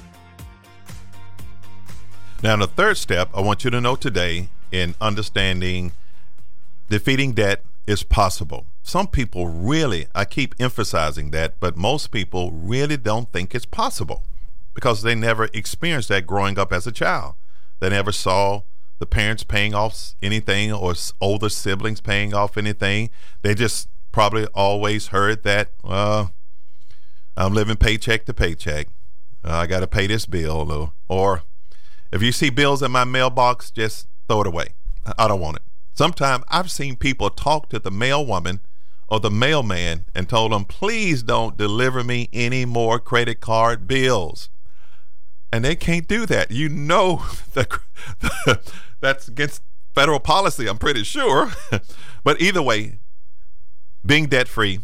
Now, 2.42 2.56
the 2.56 2.66
third 2.66 2.97
step 2.97 3.28
I 3.35 3.42
want 3.42 3.64
you 3.64 3.70
to 3.70 3.82
know 3.82 3.97
today 3.97 4.49
in 4.73 4.94
understanding 4.99 5.92
defeating 6.88 7.32
debt 7.32 7.62
is 7.87 8.02
possible. 8.02 8.64
Some 8.82 9.09
people 9.09 9.47
really, 9.49 10.06
I 10.14 10.25
keep 10.25 10.54
emphasizing 10.59 11.32
that, 11.32 11.61
but 11.61 11.76
most 11.76 12.11
people 12.11 12.50
really 12.50 12.97
don't 12.97 13.30
think 13.30 13.54
it's 13.54 13.66
possible 13.66 14.23
because 14.75 15.02
they 15.02 15.14
never 15.14 15.50
experienced 15.52 16.09
that 16.09 16.26
growing 16.26 16.59
up 16.59 16.73
as 16.73 16.87
a 16.87 16.92
child. 16.92 17.35
They 17.80 17.88
never 17.88 18.12
saw 18.12 18.62
the 18.99 19.06
parents 19.06 19.42
paying 19.42 19.75
off 19.75 20.14
anything 20.22 20.72
or 20.72 20.94
older 21.20 21.49
siblings 21.49 22.00
paying 22.00 22.34
off 22.34 22.56
anything. 22.56 23.10
They 23.42 23.54
just 23.54 23.88
probably 24.12 24.46
always 24.54 25.08
heard 25.08 25.42
that, 25.44 25.72
well, 25.82 26.32
I'm 27.37 27.54
living 27.54 27.76
paycheck 27.76 28.26
to 28.26 28.34
paycheck. 28.34 28.88
Uh, 29.42 29.52
I 29.52 29.66
got 29.66 29.80
to 29.80 29.87
pay 29.87 30.06
this 30.06 30.26
bill. 30.26 30.70
Or, 30.70 30.92
or 31.08 31.42
if 32.12 32.22
you 32.22 32.32
see 32.32 32.50
bills 32.50 32.82
in 32.82 32.90
my 32.90 33.04
mailbox, 33.04 33.70
just 33.70 34.06
throw 34.28 34.42
it 34.42 34.46
away. 34.46 34.75
I 35.18 35.28
don't 35.28 35.40
want 35.40 35.56
it. 35.56 35.62
Sometimes 35.94 36.44
I've 36.49 36.70
seen 36.70 36.96
people 36.96 37.30
talk 37.30 37.70
to 37.70 37.78
the 37.78 37.90
mail 37.90 38.25
woman 38.25 38.60
or 39.08 39.18
the 39.18 39.30
mailman 39.30 40.04
and 40.14 40.28
told 40.28 40.52
them, 40.52 40.64
please 40.64 41.22
don't 41.22 41.56
deliver 41.56 42.04
me 42.04 42.28
any 42.32 42.64
more 42.64 42.99
credit 42.99 43.40
card 43.40 43.88
bills. 43.88 44.50
And 45.52 45.64
they 45.64 45.75
can't 45.75 46.07
do 46.07 46.26
that. 46.26 46.50
You 46.50 46.69
know 46.69 47.25
that 47.54 47.71
that's 49.00 49.28
against 49.28 49.62
federal 49.95 50.21
policy, 50.21 50.69
I'm 50.69 50.78
pretty 50.78 51.04
sure. 51.04 51.52
but 52.25 52.40
either 52.40 52.62
way, 52.62 52.99
being 54.04 54.26
debt 54.26 54.49
free, 54.49 54.80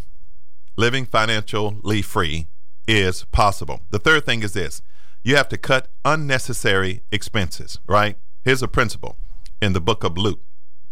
living 0.77 1.07
financially 1.07 2.03
free 2.03 2.49
is 2.87 3.25
possible. 3.25 3.81
The 3.91 3.99
third 3.99 4.27
thing 4.27 4.43
is 4.43 4.53
this 4.53 4.83
you 5.23 5.37
have 5.37 5.49
to 5.49 5.57
cut 5.57 5.89
unnecessary 6.05 7.03
expenses, 7.11 7.81
right? 7.87 8.17
Here's 8.45 8.63
a 8.63 8.69
principle 8.69 9.17
in 9.61 9.73
the 9.73 9.81
book 9.81 10.05
of 10.05 10.17
Luke, 10.17 10.41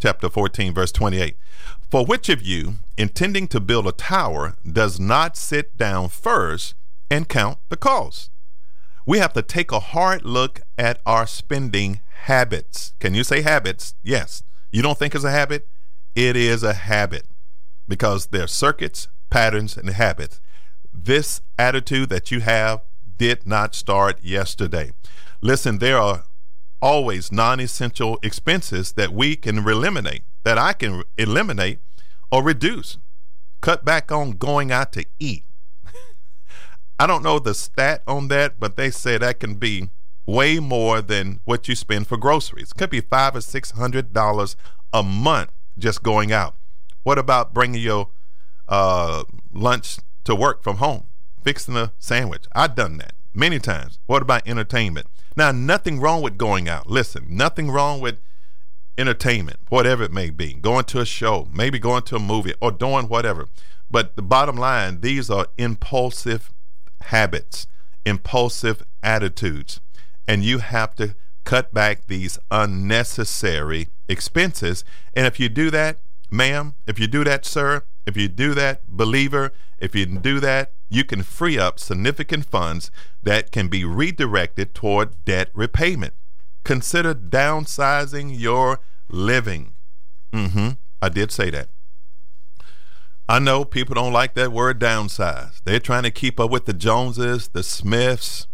chapter 0.00 0.28
14, 0.28 0.74
verse 0.74 0.90
28. 0.90 1.36
For 1.90 2.04
which 2.04 2.28
of 2.28 2.42
you, 2.42 2.74
intending 2.96 3.46
to 3.48 3.60
build 3.60 3.86
a 3.86 3.92
tower, 3.92 4.56
does 4.66 4.98
not 4.98 5.36
sit 5.36 5.76
down 5.76 6.08
first 6.08 6.74
and 7.10 7.28
count 7.28 7.58
the 7.68 7.76
cost? 7.76 8.30
We 9.06 9.18
have 9.18 9.32
to 9.34 9.42
take 9.42 9.70
a 9.70 9.80
hard 9.80 10.24
look 10.24 10.62
at 10.78 11.00
our 11.04 11.26
spending 11.26 12.00
habits. 12.22 12.94
Can 13.00 13.14
you 13.14 13.22
say 13.24 13.42
habits? 13.42 13.94
Yes. 14.02 14.42
You 14.72 14.82
don't 14.82 14.98
think 14.98 15.14
it's 15.14 15.24
a 15.24 15.30
habit? 15.30 15.68
It 16.14 16.36
is 16.36 16.62
a 16.62 16.72
habit 16.72 17.26
because 17.86 18.26
there 18.26 18.44
are 18.44 18.48
circuits, 18.48 19.08
patterns, 19.30 19.76
and 19.76 19.90
habits. 19.90 20.40
This 20.92 21.42
attitude 21.58 22.08
that 22.08 22.30
you 22.30 22.40
have 22.40 22.80
did 23.18 23.46
not 23.46 23.74
start 23.74 24.22
yesterday. 24.22 24.92
Listen, 25.42 25.78
there 25.78 25.98
are 25.98 26.24
always 26.80 27.30
non 27.30 27.60
essential 27.60 28.18
expenses 28.22 28.92
that 28.92 29.12
we 29.12 29.36
can 29.36 29.58
eliminate, 29.58 30.24
that 30.44 30.58
I 30.58 30.72
can 30.72 31.02
eliminate 31.18 31.80
or 32.30 32.42
reduce. 32.42 32.98
Cut 33.60 33.84
back 33.84 34.10
on 34.10 34.32
going 34.32 34.70
out 34.70 34.92
to 34.92 35.04
eat. 35.18 35.44
I 36.98 37.06
don't 37.06 37.22
know 37.22 37.38
the 37.38 37.54
stat 37.54 38.02
on 38.06 38.28
that, 38.28 38.60
but 38.60 38.76
they 38.76 38.90
say 38.90 39.18
that 39.18 39.40
can 39.40 39.54
be 39.54 39.90
way 40.26 40.58
more 40.58 41.02
than 41.02 41.40
what 41.44 41.68
you 41.68 41.74
spend 41.74 42.06
for 42.06 42.16
groceries. 42.16 42.70
It 42.70 42.78
could 42.78 42.90
be 42.90 43.00
five 43.00 43.36
or 43.36 43.40
six 43.40 43.72
hundred 43.72 44.12
dollars 44.12 44.56
a 44.92 45.02
month 45.02 45.50
just 45.76 46.02
going 46.02 46.32
out. 46.32 46.54
What 47.02 47.18
about 47.18 47.52
bringing 47.52 47.82
your 47.82 48.08
uh, 48.68 49.24
lunch 49.52 49.98
to 50.24 50.34
work 50.34 50.62
from 50.62 50.76
home, 50.76 51.08
fixing 51.42 51.76
a 51.76 51.92
sandwich? 51.98 52.44
I've 52.54 52.74
done 52.74 52.98
that 52.98 53.14
many 53.34 53.58
times. 53.58 53.98
What 54.06 54.22
about 54.22 54.46
entertainment? 54.48 55.08
Now, 55.36 55.50
nothing 55.50 56.00
wrong 56.00 56.22
with 56.22 56.38
going 56.38 56.68
out. 56.68 56.88
Listen, 56.88 57.26
nothing 57.28 57.70
wrong 57.70 58.00
with 58.00 58.20
entertainment, 58.96 59.58
whatever 59.68 60.04
it 60.04 60.12
may 60.12 60.30
be, 60.30 60.54
going 60.54 60.84
to 60.84 61.00
a 61.00 61.04
show, 61.04 61.48
maybe 61.52 61.80
going 61.80 62.02
to 62.04 62.16
a 62.16 62.20
movie, 62.20 62.54
or 62.60 62.70
doing 62.70 63.08
whatever. 63.08 63.48
But 63.90 64.14
the 64.14 64.22
bottom 64.22 64.56
line, 64.56 65.00
these 65.00 65.28
are 65.28 65.48
impulsive 65.58 66.52
habits, 67.04 67.66
impulsive 68.04 68.82
attitudes. 69.02 69.80
And 70.26 70.44
you 70.44 70.58
have 70.58 70.94
to 70.96 71.14
cut 71.44 71.74
back 71.74 72.06
these 72.06 72.38
unnecessary 72.50 73.88
expenses. 74.08 74.84
And 75.12 75.26
if 75.26 75.38
you 75.38 75.48
do 75.48 75.70
that, 75.70 75.98
ma'am, 76.30 76.74
if 76.86 76.98
you 76.98 77.06
do 77.06 77.24
that, 77.24 77.44
sir, 77.44 77.82
if 78.06 78.16
you 78.16 78.28
do 78.28 78.54
that, 78.54 78.86
believer, 78.88 79.52
if 79.78 79.94
you 79.94 80.06
do 80.06 80.40
that, 80.40 80.72
you 80.88 81.04
can 81.04 81.22
free 81.22 81.58
up 81.58 81.78
significant 81.78 82.46
funds 82.46 82.90
that 83.22 83.50
can 83.50 83.68
be 83.68 83.84
redirected 83.84 84.74
toward 84.74 85.24
debt 85.24 85.50
repayment. 85.54 86.14
Consider 86.64 87.14
downsizing 87.14 88.38
your 88.38 88.80
living. 89.08 89.74
Mm-hmm. 90.32 90.70
I 91.02 91.08
did 91.08 91.30
say 91.30 91.50
that. 91.50 91.68
I 93.28 93.38
know 93.38 93.64
people 93.64 93.94
don't 93.94 94.12
like 94.12 94.34
that 94.34 94.52
word 94.52 94.78
downsize. 94.78 95.62
They're 95.64 95.80
trying 95.80 96.02
to 96.02 96.10
keep 96.10 96.38
up 96.38 96.50
with 96.50 96.66
the 96.66 96.74
Joneses, 96.74 97.48
the 97.48 97.62
Smiths. 97.62 98.46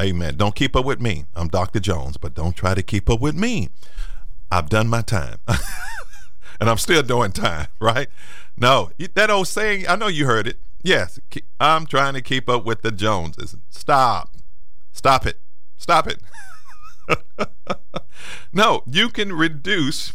Amen. 0.00 0.36
Don't 0.36 0.54
keep 0.54 0.76
up 0.76 0.84
with 0.84 1.00
me. 1.00 1.24
I'm 1.34 1.48
Dr. 1.48 1.80
Jones, 1.80 2.18
but 2.18 2.34
don't 2.34 2.54
try 2.54 2.74
to 2.74 2.82
keep 2.82 3.08
up 3.08 3.20
with 3.20 3.34
me. 3.34 3.70
I've 4.50 4.68
done 4.68 4.88
my 4.88 5.00
time. 5.00 5.38
and 6.60 6.68
I'm 6.68 6.76
still 6.76 7.02
doing 7.02 7.32
time, 7.32 7.68
right? 7.80 8.08
No, 8.56 8.90
that 9.14 9.30
old 9.30 9.48
saying, 9.48 9.86
I 9.88 9.96
know 9.96 10.08
you 10.08 10.26
heard 10.26 10.46
it. 10.46 10.58
Yes, 10.82 11.18
I'm 11.58 11.86
trying 11.86 12.14
to 12.14 12.22
keep 12.22 12.48
up 12.48 12.64
with 12.64 12.82
the 12.82 12.92
Joneses. 12.92 13.56
Stop. 13.70 14.36
Stop 14.92 15.26
it. 15.26 15.40
Stop 15.76 16.06
it. 16.06 16.20
no, 18.52 18.82
you 18.86 19.08
can 19.08 19.32
reduce, 19.32 20.12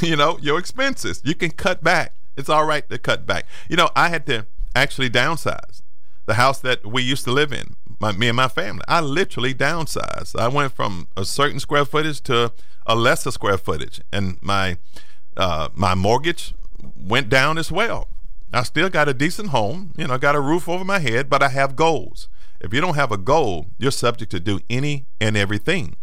you 0.00 0.16
know, 0.16 0.38
your 0.38 0.58
expenses. 0.58 1.20
You 1.24 1.34
can 1.34 1.50
cut 1.50 1.84
back. 1.84 2.14
It's 2.40 2.48
all 2.48 2.64
right 2.64 2.88
to 2.88 2.98
cut 2.98 3.26
back. 3.26 3.46
You 3.68 3.76
know, 3.76 3.90
I 3.94 4.08
had 4.08 4.26
to 4.26 4.46
actually 4.74 5.10
downsize 5.10 5.82
the 6.26 6.34
house 6.34 6.60
that 6.60 6.86
we 6.86 7.02
used 7.02 7.24
to 7.24 7.32
live 7.32 7.52
in, 7.52 7.76
my, 8.00 8.12
me 8.12 8.28
and 8.28 8.36
my 8.36 8.48
family. 8.48 8.82
I 8.88 9.00
literally 9.00 9.54
downsized. 9.54 10.38
I 10.38 10.48
went 10.48 10.72
from 10.72 11.08
a 11.16 11.24
certain 11.24 11.60
square 11.60 11.84
footage 11.84 12.20
to 12.22 12.52
a 12.86 12.94
lesser 12.94 13.30
square 13.30 13.58
footage, 13.58 14.00
and 14.12 14.38
my 14.40 14.78
uh, 15.36 15.68
my 15.74 15.94
mortgage 15.94 16.54
went 16.96 17.28
down 17.28 17.58
as 17.58 17.70
well. 17.70 18.08
I 18.52 18.64
still 18.64 18.88
got 18.88 19.08
a 19.08 19.14
decent 19.14 19.50
home, 19.50 19.92
you 19.96 20.06
know, 20.08 20.18
got 20.18 20.34
a 20.34 20.40
roof 20.40 20.68
over 20.68 20.84
my 20.84 20.98
head, 20.98 21.30
but 21.30 21.42
I 21.42 21.50
have 21.50 21.76
goals. 21.76 22.28
If 22.60 22.74
you 22.74 22.80
don't 22.80 22.96
have 22.96 23.12
a 23.12 23.16
goal, 23.16 23.66
you're 23.78 23.92
subject 23.92 24.30
to 24.32 24.40
do 24.40 24.60
any 24.68 25.06
and 25.20 25.36
everything. 25.36 25.96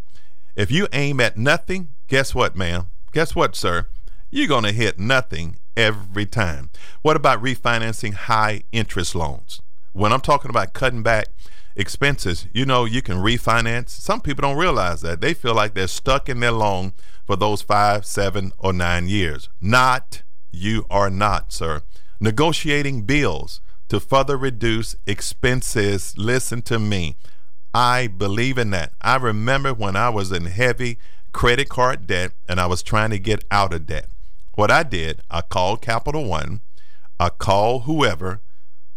If 0.55 0.71
you 0.71 0.87
aim 0.93 1.19
at 1.19 1.37
nothing, 1.37 1.89
guess 2.07 2.33
what, 2.33 2.55
ma'am? 2.55 2.87
Guess 3.11 3.35
what, 3.35 3.55
sir? 3.55 3.87
You're 4.31 4.47
going 4.47 4.63
to 4.63 4.71
hit 4.71 4.97
nothing 4.97 5.57
every 5.77 6.25
time. 6.25 6.69
What 7.03 7.15
about 7.15 7.41
refinancing 7.41 8.13
high 8.13 8.63
interest 8.73 9.15
loans? 9.15 9.61
When 9.93 10.11
I'm 10.11 10.21
talking 10.21 10.49
about 10.49 10.73
cutting 10.73 11.03
back 11.03 11.27
expenses, 11.75 12.47
you 12.53 12.65
know, 12.65 12.83
you 12.83 13.01
can 13.01 13.17
refinance. 13.17 13.89
Some 13.89 14.19
people 14.19 14.41
don't 14.41 14.57
realize 14.57 15.01
that. 15.01 15.21
They 15.21 15.33
feel 15.33 15.53
like 15.53 15.73
they're 15.73 15.87
stuck 15.87 16.27
in 16.27 16.39
their 16.39 16.51
loan 16.51 16.93
for 17.25 17.35
those 17.35 17.61
five, 17.61 18.05
seven, 18.05 18.51
or 18.57 18.73
nine 18.73 19.07
years. 19.07 19.49
Not, 19.61 20.23
you 20.51 20.85
are 20.89 21.09
not, 21.09 21.53
sir. 21.53 21.83
Negotiating 22.19 23.03
bills 23.03 23.61
to 23.89 23.99
further 23.99 24.35
reduce 24.35 24.95
expenses. 25.05 26.17
Listen 26.17 26.61
to 26.63 26.79
me. 26.79 27.15
I 27.73 28.07
believe 28.07 28.57
in 28.57 28.71
that. 28.71 28.93
I 29.01 29.17
remember 29.17 29.73
when 29.73 29.95
I 29.95 30.09
was 30.09 30.31
in 30.31 30.45
heavy 30.45 30.97
credit 31.31 31.69
card 31.69 32.07
debt 32.07 32.31
and 32.49 32.59
I 32.59 32.65
was 32.65 32.81
trying 32.81 33.11
to 33.11 33.19
get 33.19 33.45
out 33.51 33.73
of 33.73 33.85
debt. 33.85 34.07
What 34.57 34.71
I 34.71 34.81
did, 34.81 35.21
I 35.29 35.41
called 35.41 35.83
Capital 35.83 36.25
One, 36.25 36.61
I 37.19 37.29
called 37.29 37.83
whoever 37.83 38.41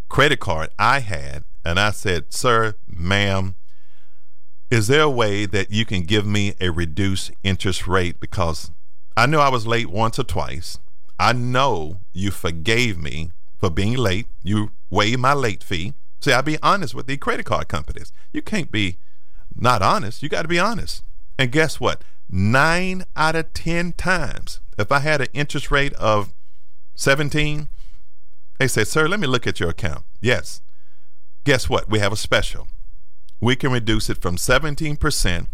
credit 0.08 0.40
card 0.40 0.70
I 0.78 1.00
had, 1.00 1.44
and 1.62 1.78
I 1.78 1.90
said, 1.90 2.32
Sir, 2.32 2.76
ma'am, 2.88 3.56
is 4.70 4.86
there 4.86 5.02
a 5.02 5.10
way 5.10 5.44
that 5.44 5.70
you 5.70 5.84
can 5.84 6.04
give 6.04 6.24
me 6.24 6.54
a 6.62 6.70
reduced 6.70 7.32
interest 7.44 7.86
rate? 7.86 8.20
Because 8.20 8.70
I 9.18 9.26
know 9.26 9.40
I 9.40 9.50
was 9.50 9.66
late 9.66 9.90
once 9.90 10.18
or 10.18 10.24
twice. 10.24 10.78
I 11.18 11.34
know 11.34 12.00
you 12.14 12.30
forgave 12.30 12.96
me 12.96 13.30
for 13.58 13.68
being 13.68 13.98
late. 13.98 14.28
You 14.42 14.70
waived 14.88 15.20
my 15.20 15.34
late 15.34 15.62
fee. 15.62 15.92
See, 16.22 16.32
I'll 16.32 16.40
be 16.40 16.56
honest 16.62 16.94
with 16.94 17.06
the 17.06 17.18
credit 17.18 17.44
card 17.44 17.68
companies. 17.68 18.14
You 18.32 18.40
can't 18.40 18.72
be 18.72 18.96
not 19.54 19.82
honest. 19.82 20.22
You 20.22 20.30
got 20.30 20.40
to 20.40 20.48
be 20.48 20.58
honest. 20.58 21.04
And 21.38 21.52
guess 21.52 21.78
what? 21.78 22.02
Nine 22.30 23.04
out 23.14 23.36
of 23.36 23.52
10 23.52 23.92
times, 23.92 24.60
if 24.80 24.92
I 24.92 25.00
had 25.00 25.20
an 25.20 25.28
interest 25.32 25.70
rate 25.70 25.94
of 25.94 26.32
17, 26.94 27.68
they 28.58 28.68
say, 28.68 28.84
Sir, 28.84 29.08
let 29.08 29.20
me 29.20 29.26
look 29.26 29.46
at 29.46 29.60
your 29.60 29.70
account. 29.70 30.04
Yes. 30.20 30.60
Guess 31.44 31.68
what? 31.68 31.88
We 31.88 31.98
have 31.98 32.12
a 32.12 32.16
special 32.16 32.68
we 33.40 33.56
can 33.56 33.72
reduce 33.72 34.10
it 34.10 34.20
from 34.20 34.36
17% 34.36 35.46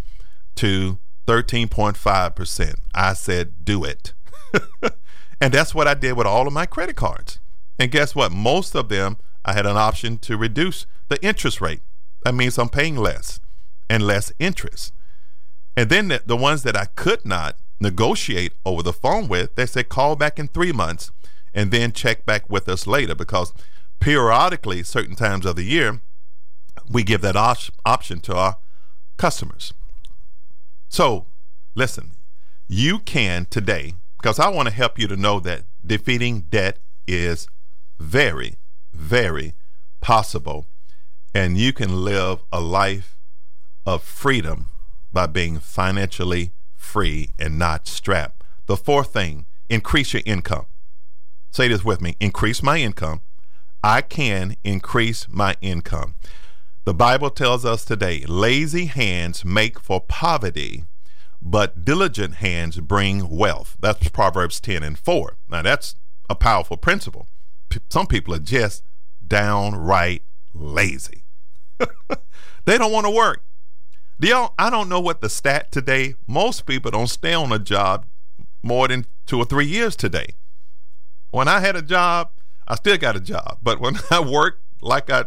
to 0.56 0.98
13.5%. 1.26 2.74
I 2.94 3.12
said, 3.12 3.64
do 3.64 3.84
it. 3.84 4.12
and 5.40 5.52
that's 5.52 5.74
what 5.74 5.88
I 5.88 5.94
did 5.94 6.16
with 6.16 6.26
all 6.26 6.46
of 6.46 6.52
my 6.52 6.66
credit 6.66 6.96
cards. 6.96 7.38
And 7.78 7.90
guess 7.90 8.14
what? 8.14 8.32
Most 8.32 8.74
of 8.74 8.88
them, 8.88 9.18
I 9.44 9.52
had 9.52 9.66
an 9.66 9.76
option 9.76 10.18
to 10.18 10.36
reduce 10.36 10.86
the 11.08 11.22
interest 11.24 11.60
rate. 11.60 11.82
That 12.24 12.34
means 12.34 12.58
I'm 12.58 12.68
paying 12.68 12.96
less 12.96 13.40
and 13.88 14.02
less 14.04 14.32
interest. 14.38 14.92
And 15.76 15.88
then 15.90 16.08
the, 16.08 16.22
the 16.26 16.36
ones 16.36 16.62
that 16.64 16.76
I 16.76 16.86
could 16.86 17.24
not 17.24 17.56
negotiate 17.80 18.52
over 18.64 18.82
the 18.82 18.92
phone 18.92 19.28
with, 19.28 19.54
they 19.54 19.66
say 19.66 19.82
call 19.82 20.16
back 20.16 20.38
in 20.38 20.48
three 20.48 20.72
months 20.72 21.10
and 21.54 21.70
then 21.70 21.92
check 21.92 22.24
back 22.26 22.48
with 22.50 22.68
us 22.68 22.86
later 22.86 23.14
because 23.14 23.52
periodically, 24.00 24.82
certain 24.82 25.16
times 25.16 25.46
of 25.46 25.56
the 25.56 25.64
year, 25.64 26.00
we 26.88 27.02
give 27.02 27.22
that 27.22 27.36
op- 27.36 27.58
option 27.84 28.20
to 28.20 28.36
our 28.36 28.58
customers. 29.16 29.72
So, 30.88 31.26
listen, 31.74 32.12
you 32.68 32.98
can 32.98 33.46
today, 33.46 33.94
because 34.18 34.38
I 34.38 34.48
want 34.48 34.68
to 34.68 34.74
help 34.74 34.98
you 34.98 35.08
to 35.08 35.16
know 35.16 35.40
that 35.40 35.64
defeating 35.84 36.42
debt 36.42 36.78
is 37.06 37.48
very, 37.98 38.56
very 38.92 39.54
possible. 40.00 40.66
And 41.34 41.58
you 41.58 41.72
can 41.72 42.04
live 42.04 42.40
a 42.52 42.60
life 42.60 43.18
of 43.84 44.02
freedom 44.02 44.68
by 45.12 45.26
being 45.26 45.58
financially 45.58 46.52
free 46.86 47.30
and 47.38 47.58
not 47.58 47.86
strapped. 47.86 48.42
The 48.66 48.76
fourth 48.76 49.12
thing, 49.12 49.46
increase 49.68 50.12
your 50.12 50.22
income. 50.24 50.66
Say 51.50 51.68
this 51.68 51.84
with 51.84 52.00
me 52.00 52.16
increase 52.20 52.62
my 52.62 52.78
income. 52.78 53.20
I 53.82 54.00
can 54.00 54.56
increase 54.64 55.26
my 55.28 55.56
income. 55.60 56.14
The 56.84 56.94
Bible 56.94 57.30
tells 57.30 57.64
us 57.64 57.84
today 57.84 58.24
lazy 58.26 58.86
hands 58.86 59.44
make 59.44 59.80
for 59.80 60.00
poverty, 60.00 60.84
but 61.42 61.84
diligent 61.84 62.36
hands 62.36 62.78
bring 62.78 63.28
wealth. 63.28 63.76
That's 63.80 64.08
Proverbs 64.08 64.60
10 64.60 64.82
and 64.82 64.98
4. 64.98 65.36
Now, 65.48 65.62
that's 65.62 65.96
a 66.28 66.34
powerful 66.34 66.76
principle. 66.76 67.26
P- 67.68 67.80
some 67.88 68.06
people 68.06 68.34
are 68.34 68.38
just 68.38 68.84
downright 69.26 70.22
lazy. 70.54 71.24
they 72.64 72.78
don't 72.78 72.92
want 72.92 73.06
to 73.06 73.10
work. 73.10 73.42
Do 74.18 74.28
y'all, 74.28 74.54
I 74.58 74.70
don't 74.70 74.88
know 74.88 75.00
what 75.00 75.20
the 75.20 75.28
stat 75.28 75.70
today. 75.70 76.14
Most 76.26 76.64
people 76.64 76.90
don't 76.90 77.06
stay 77.06 77.34
on 77.34 77.52
a 77.52 77.58
job 77.58 78.06
more 78.62 78.88
than 78.88 79.04
two 79.26 79.38
or 79.38 79.44
three 79.44 79.66
years 79.66 79.94
today. 79.94 80.28
When 81.32 81.48
I 81.48 81.60
had 81.60 81.76
a 81.76 81.82
job, 81.82 82.30
I 82.66 82.76
still 82.76 82.96
got 82.96 83.14
a 83.14 83.20
job. 83.20 83.58
But 83.62 83.78
when 83.78 83.96
I 84.10 84.20
worked 84.20 84.62
like 84.80 85.10
I 85.10 85.26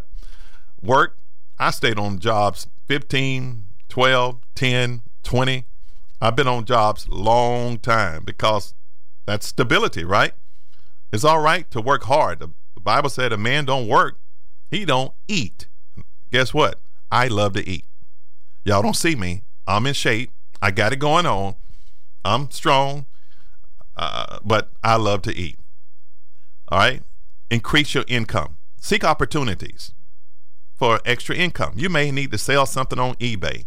worked, 0.81 1.19
I 1.59 1.69
stayed 1.69 1.99
on 1.99 2.17
jobs 2.17 2.65
15, 2.87 3.65
12, 3.89 4.41
10, 4.55 5.01
20. 5.21 5.65
I've 6.19 6.35
been 6.35 6.47
on 6.47 6.65
jobs 6.65 7.07
long 7.09 7.77
time 7.77 8.23
because 8.23 8.73
that's 9.27 9.45
stability, 9.45 10.03
right? 10.03 10.33
It's 11.13 11.23
all 11.23 11.41
right 11.41 11.69
to 11.69 11.79
work 11.79 12.05
hard. 12.05 12.39
The 12.39 12.49
Bible 12.81 13.09
said 13.09 13.31
a 13.31 13.37
man 13.37 13.65
don't 13.65 13.87
work, 13.87 14.17
he 14.71 14.83
don't 14.83 15.13
eat. 15.27 15.67
Guess 16.31 16.55
what? 16.55 16.81
I 17.11 17.27
love 17.27 17.53
to 17.53 17.67
eat. 17.67 17.85
Y'all 18.63 18.81
don't 18.81 18.95
see 18.95 19.15
me. 19.15 19.43
I'm 19.67 19.85
in 19.85 19.93
shape. 19.93 20.31
I 20.61 20.71
got 20.71 20.93
it 20.93 20.97
going 20.97 21.25
on. 21.25 21.55
I'm 22.25 22.51
strong, 22.51 23.05
uh, 23.95 24.39
but 24.43 24.71
I 24.83 24.97
love 24.97 25.21
to 25.23 25.35
eat. 25.35 25.57
All 26.67 26.79
right? 26.79 27.03
Increase 27.49 27.93
your 27.93 28.05
income. 28.07 28.57
Seek 28.77 29.03
opportunities 29.03 29.93
for 30.75 30.99
extra 31.05 31.35
income. 31.35 31.73
You 31.75 31.89
may 31.89 32.11
need 32.11 32.31
to 32.31 32.37
sell 32.37 32.65
something 32.65 32.99
on 32.99 33.15
eBay. 33.15 33.65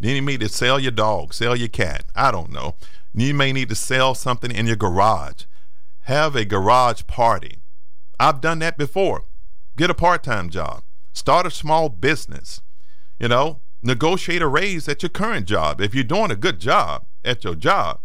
You 0.00 0.20
need 0.20 0.40
to 0.40 0.48
sell 0.48 0.80
your 0.80 0.90
dog, 0.90 1.32
sell 1.32 1.54
your 1.54 1.68
cat. 1.68 2.04
I 2.14 2.30
don't 2.30 2.50
know. 2.50 2.74
You 3.14 3.34
may 3.34 3.52
need 3.52 3.68
to 3.68 3.74
sell 3.74 4.14
something 4.14 4.50
in 4.50 4.66
your 4.66 4.76
garage. 4.76 5.44
Have 6.02 6.34
a 6.34 6.44
garage 6.44 7.02
party. 7.06 7.58
I've 8.18 8.40
done 8.40 8.58
that 8.60 8.76
before. 8.76 9.24
Get 9.76 9.90
a 9.90 9.94
part 9.94 10.22
time 10.22 10.50
job. 10.50 10.82
Start 11.12 11.46
a 11.46 11.50
small 11.50 11.88
business. 11.88 12.62
You 13.18 13.28
know, 13.28 13.60
negotiate 13.82 14.42
a 14.42 14.46
raise 14.46 14.88
at 14.88 15.02
your 15.02 15.10
current 15.10 15.46
job. 15.46 15.80
If 15.80 15.94
you're 15.94 16.04
doing 16.04 16.30
a 16.30 16.36
good 16.36 16.60
job 16.60 17.06
at 17.24 17.44
your 17.44 17.54
job, 17.54 18.00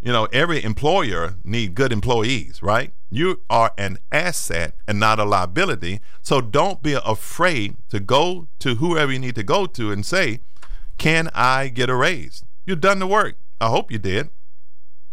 you 0.00 0.12
know, 0.12 0.26
every 0.26 0.62
employer 0.62 1.34
need 1.42 1.74
good 1.74 1.92
employees, 1.92 2.62
right? 2.62 2.92
You 3.10 3.40
are 3.50 3.72
an 3.76 3.98
asset 4.12 4.74
and 4.86 5.00
not 5.00 5.18
a 5.18 5.24
liability. 5.24 6.00
So 6.22 6.40
don't 6.40 6.82
be 6.82 6.92
afraid 6.92 7.76
to 7.88 7.98
go 7.98 8.48
to 8.60 8.76
whoever 8.76 9.12
you 9.12 9.18
need 9.18 9.34
to 9.34 9.42
go 9.42 9.66
to 9.66 9.90
and 9.90 10.06
say, 10.06 10.40
Can 10.98 11.30
I 11.34 11.68
get 11.68 11.90
a 11.90 11.96
raise? 11.96 12.44
You've 12.66 12.80
done 12.80 12.98
the 12.98 13.06
work. 13.06 13.36
I 13.60 13.68
hope 13.68 13.90
you 13.90 13.98
did. 13.98 14.30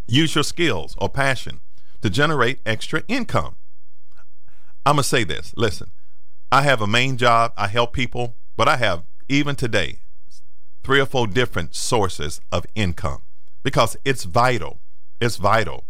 Use 0.07 0.35
your 0.35 0.43
skills 0.43 0.95
or 0.99 1.09
passion 1.09 1.61
to 2.01 2.09
generate 2.09 2.59
extra 2.65 3.01
income. 3.07 3.55
I'm 4.85 4.97
going 4.97 5.03
to 5.03 5.09
say 5.09 5.23
this 5.23 5.53
listen, 5.57 5.89
I 6.51 6.61
have 6.61 6.81
a 6.81 6.87
main 6.87 7.17
job, 7.17 7.53
I 7.57 7.67
help 7.67 7.93
people, 7.93 8.35
but 8.55 8.67
I 8.67 8.77
have, 8.77 9.03
even 9.27 9.55
today, 9.55 9.99
three 10.83 10.99
or 10.99 11.05
four 11.05 11.27
different 11.27 11.75
sources 11.75 12.41
of 12.51 12.65
income 12.75 13.21
because 13.63 13.97
it's 14.05 14.23
vital. 14.23 14.79
It's 15.19 15.37
vital. 15.37 15.85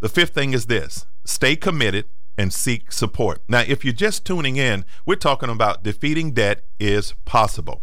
The 0.00 0.08
fifth 0.08 0.34
thing 0.34 0.52
is 0.52 0.66
this 0.66 1.06
stay 1.24 1.56
committed 1.56 2.06
and 2.38 2.52
seek 2.52 2.90
support. 2.90 3.42
Now, 3.48 3.60
if 3.60 3.84
you're 3.84 3.92
just 3.92 4.24
tuning 4.24 4.56
in, 4.56 4.84
we're 5.04 5.16
talking 5.16 5.50
about 5.50 5.82
defeating 5.82 6.32
debt 6.32 6.64
is 6.80 7.12
possible. 7.24 7.82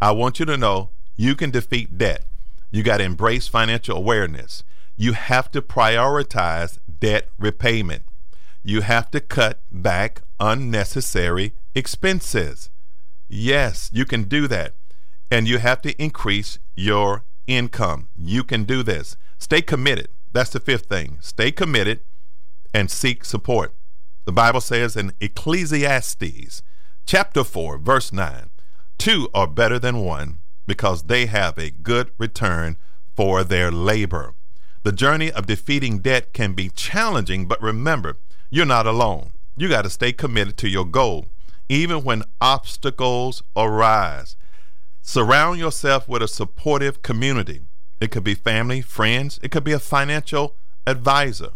I 0.00 0.12
want 0.12 0.38
you 0.38 0.46
to 0.46 0.56
know 0.56 0.90
you 1.16 1.34
can 1.34 1.50
defeat 1.50 1.96
debt. 1.96 2.24
You 2.70 2.82
got 2.82 2.98
to 2.98 3.04
embrace 3.04 3.48
financial 3.48 3.96
awareness. 3.96 4.62
You 4.96 5.14
have 5.14 5.50
to 5.52 5.62
prioritize 5.62 6.78
debt 7.00 7.28
repayment. 7.38 8.04
You 8.62 8.82
have 8.82 9.10
to 9.12 9.20
cut 9.20 9.60
back 9.72 10.22
unnecessary 10.38 11.54
expenses. 11.74 12.70
Yes, 13.28 13.90
you 13.92 14.04
can 14.04 14.24
do 14.24 14.46
that. 14.48 14.74
And 15.30 15.48
you 15.48 15.58
have 15.58 15.82
to 15.82 16.00
increase 16.00 16.58
your 16.74 17.24
income. 17.46 18.08
You 18.16 18.44
can 18.44 18.64
do 18.64 18.82
this. 18.82 19.16
Stay 19.38 19.62
committed. 19.62 20.08
That's 20.32 20.50
the 20.50 20.60
fifth 20.60 20.86
thing. 20.86 21.18
Stay 21.20 21.50
committed 21.50 22.00
and 22.72 22.90
seek 22.90 23.24
support. 23.24 23.74
The 24.24 24.32
Bible 24.32 24.60
says 24.60 24.96
in 24.96 25.12
Ecclesiastes 25.20 26.62
chapter 27.06 27.44
4, 27.44 27.78
verse 27.78 28.12
9, 28.12 28.50
two 28.98 29.28
are 29.32 29.46
better 29.46 29.78
than 29.78 30.04
one 30.04 30.38
because 30.66 31.04
they 31.04 31.26
have 31.26 31.56
a 31.58 31.70
good 31.70 32.10
return 32.18 32.76
for 33.14 33.44
their 33.44 33.70
labor. 33.70 34.34
The 34.82 34.92
journey 34.92 35.32
of 35.32 35.46
defeating 35.46 36.00
debt 36.00 36.32
can 36.32 36.52
be 36.52 36.68
challenging, 36.68 37.46
but 37.46 37.62
remember, 37.62 38.16
you're 38.50 38.66
not 38.66 38.86
alone. 38.86 39.32
You 39.56 39.68
got 39.68 39.82
to 39.82 39.90
stay 39.90 40.12
committed 40.12 40.56
to 40.58 40.68
your 40.68 40.84
goal, 40.84 41.26
even 41.68 42.04
when 42.04 42.22
obstacles 42.40 43.42
arise. 43.56 44.36
Surround 45.02 45.58
yourself 45.58 46.08
with 46.08 46.22
a 46.22 46.28
supportive 46.28 47.02
community. 47.02 47.62
It 48.00 48.10
could 48.10 48.24
be 48.24 48.34
family, 48.34 48.82
friends, 48.82 49.40
it 49.42 49.50
could 49.50 49.64
be 49.64 49.72
a 49.72 49.78
financial 49.78 50.56
advisor, 50.86 51.52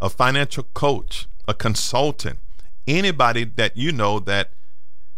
a 0.00 0.10
financial 0.10 0.64
coach, 0.74 1.26
a 1.46 1.54
consultant, 1.54 2.38
anybody 2.86 3.44
that 3.44 3.76
you 3.76 3.92
know 3.92 4.18
that 4.20 4.52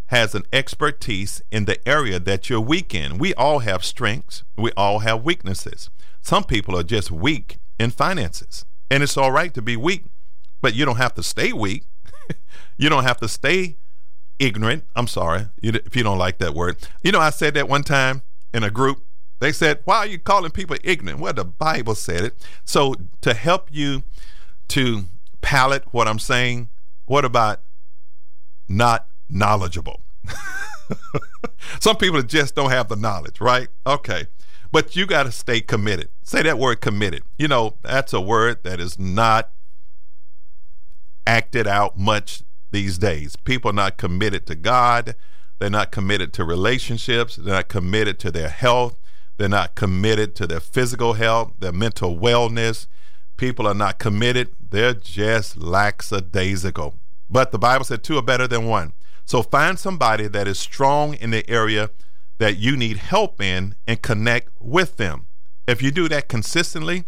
has 0.06 0.34
an 0.34 0.42
expertise 0.52 1.40
in 1.50 1.64
the 1.64 1.88
area 1.88 2.18
that 2.18 2.50
you're 2.50 2.60
weak 2.60 2.94
in. 2.94 3.18
We 3.18 3.32
all 3.34 3.60
have 3.60 3.84
strengths, 3.84 4.42
we 4.56 4.72
all 4.76 5.00
have 5.00 5.24
weaknesses. 5.24 5.90
Some 6.20 6.44
people 6.44 6.76
are 6.76 6.82
just 6.82 7.10
weak 7.10 7.58
in 7.78 7.90
finances, 7.90 8.64
and 8.90 9.02
it's 9.02 9.16
all 9.16 9.32
right 9.32 9.54
to 9.54 9.62
be 9.62 9.76
weak, 9.76 10.04
but 10.60 10.74
you 10.74 10.84
don't 10.84 10.96
have 10.96 11.14
to 11.14 11.22
stay 11.22 11.52
weak. 11.52 11.84
you 12.76 12.88
don't 12.88 13.04
have 13.04 13.18
to 13.18 13.28
stay 13.28 13.76
ignorant. 14.40 14.84
I'm 14.96 15.06
sorry 15.06 15.46
if 15.62 15.94
you 15.94 16.02
don't 16.02 16.18
like 16.18 16.38
that 16.38 16.54
word. 16.54 16.78
You 17.04 17.12
know, 17.12 17.20
I 17.20 17.30
said 17.30 17.54
that 17.54 17.68
one 17.68 17.84
time 17.84 18.22
in 18.52 18.64
a 18.64 18.70
group. 18.70 19.04
They 19.38 19.52
said, 19.52 19.80
Why 19.84 19.98
are 19.98 20.06
you 20.06 20.18
calling 20.18 20.50
people 20.50 20.76
ignorant? 20.82 21.20
Well, 21.20 21.32
the 21.32 21.44
Bible 21.44 21.94
said 21.94 22.24
it. 22.24 22.46
So, 22.64 22.94
to 23.20 23.32
help 23.32 23.68
you 23.70 24.02
to 24.68 25.04
palate 25.40 25.84
what 25.92 26.08
I'm 26.08 26.18
saying, 26.18 26.68
what 27.06 27.24
about 27.24 27.62
not 28.68 29.06
knowledgeable? 29.28 30.00
Some 31.80 31.96
people 31.96 32.22
just 32.22 32.54
don't 32.54 32.70
have 32.70 32.88
the 32.88 32.96
knowledge, 32.96 33.40
right? 33.40 33.68
Okay. 33.86 34.26
But 34.72 34.94
you 34.94 35.06
got 35.06 35.24
to 35.24 35.32
stay 35.32 35.60
committed. 35.60 36.08
Say 36.22 36.42
that 36.42 36.58
word 36.58 36.80
committed. 36.80 37.22
You 37.38 37.48
know, 37.48 37.76
that's 37.82 38.12
a 38.12 38.20
word 38.20 38.62
that 38.64 38.78
is 38.78 38.98
not 38.98 39.50
acted 41.26 41.66
out 41.66 41.98
much 41.98 42.42
these 42.70 42.98
days. 42.98 43.36
People 43.36 43.70
are 43.70 43.74
not 43.74 43.96
committed 43.96 44.46
to 44.46 44.54
God. 44.54 45.14
They're 45.58 45.70
not 45.70 45.92
committed 45.92 46.32
to 46.34 46.44
relationships. 46.44 47.36
They're 47.36 47.54
not 47.54 47.68
committed 47.68 48.18
to 48.20 48.30
their 48.30 48.48
health. 48.48 48.98
They're 49.36 49.48
not 49.48 49.74
committed 49.74 50.34
to 50.36 50.46
their 50.46 50.60
physical 50.60 51.14
health, 51.14 51.52
their 51.58 51.72
mental 51.72 52.16
wellness. 52.16 52.86
People 53.36 53.66
are 53.66 53.74
not 53.74 53.98
committed. 53.98 54.50
They're 54.70 54.94
just 54.94 55.56
lackadaisical. 55.56 56.94
But 57.28 57.50
the 57.50 57.58
Bible 57.58 57.84
said 57.84 58.02
two 58.02 58.18
are 58.18 58.22
better 58.22 58.46
than 58.46 58.66
one. 58.66 58.92
So 59.24 59.42
find 59.42 59.78
somebody 59.78 60.28
that 60.28 60.48
is 60.48 60.58
strong 60.58 61.14
in 61.14 61.30
the 61.30 61.48
area 61.48 61.90
that 62.38 62.56
you 62.56 62.76
need 62.76 62.96
help 62.96 63.40
in 63.40 63.76
and 63.86 64.02
connect 64.02 64.50
with 64.58 64.96
them. 64.96 65.26
If 65.66 65.82
you 65.82 65.90
do 65.90 66.08
that 66.08 66.28
consistently, 66.28 67.04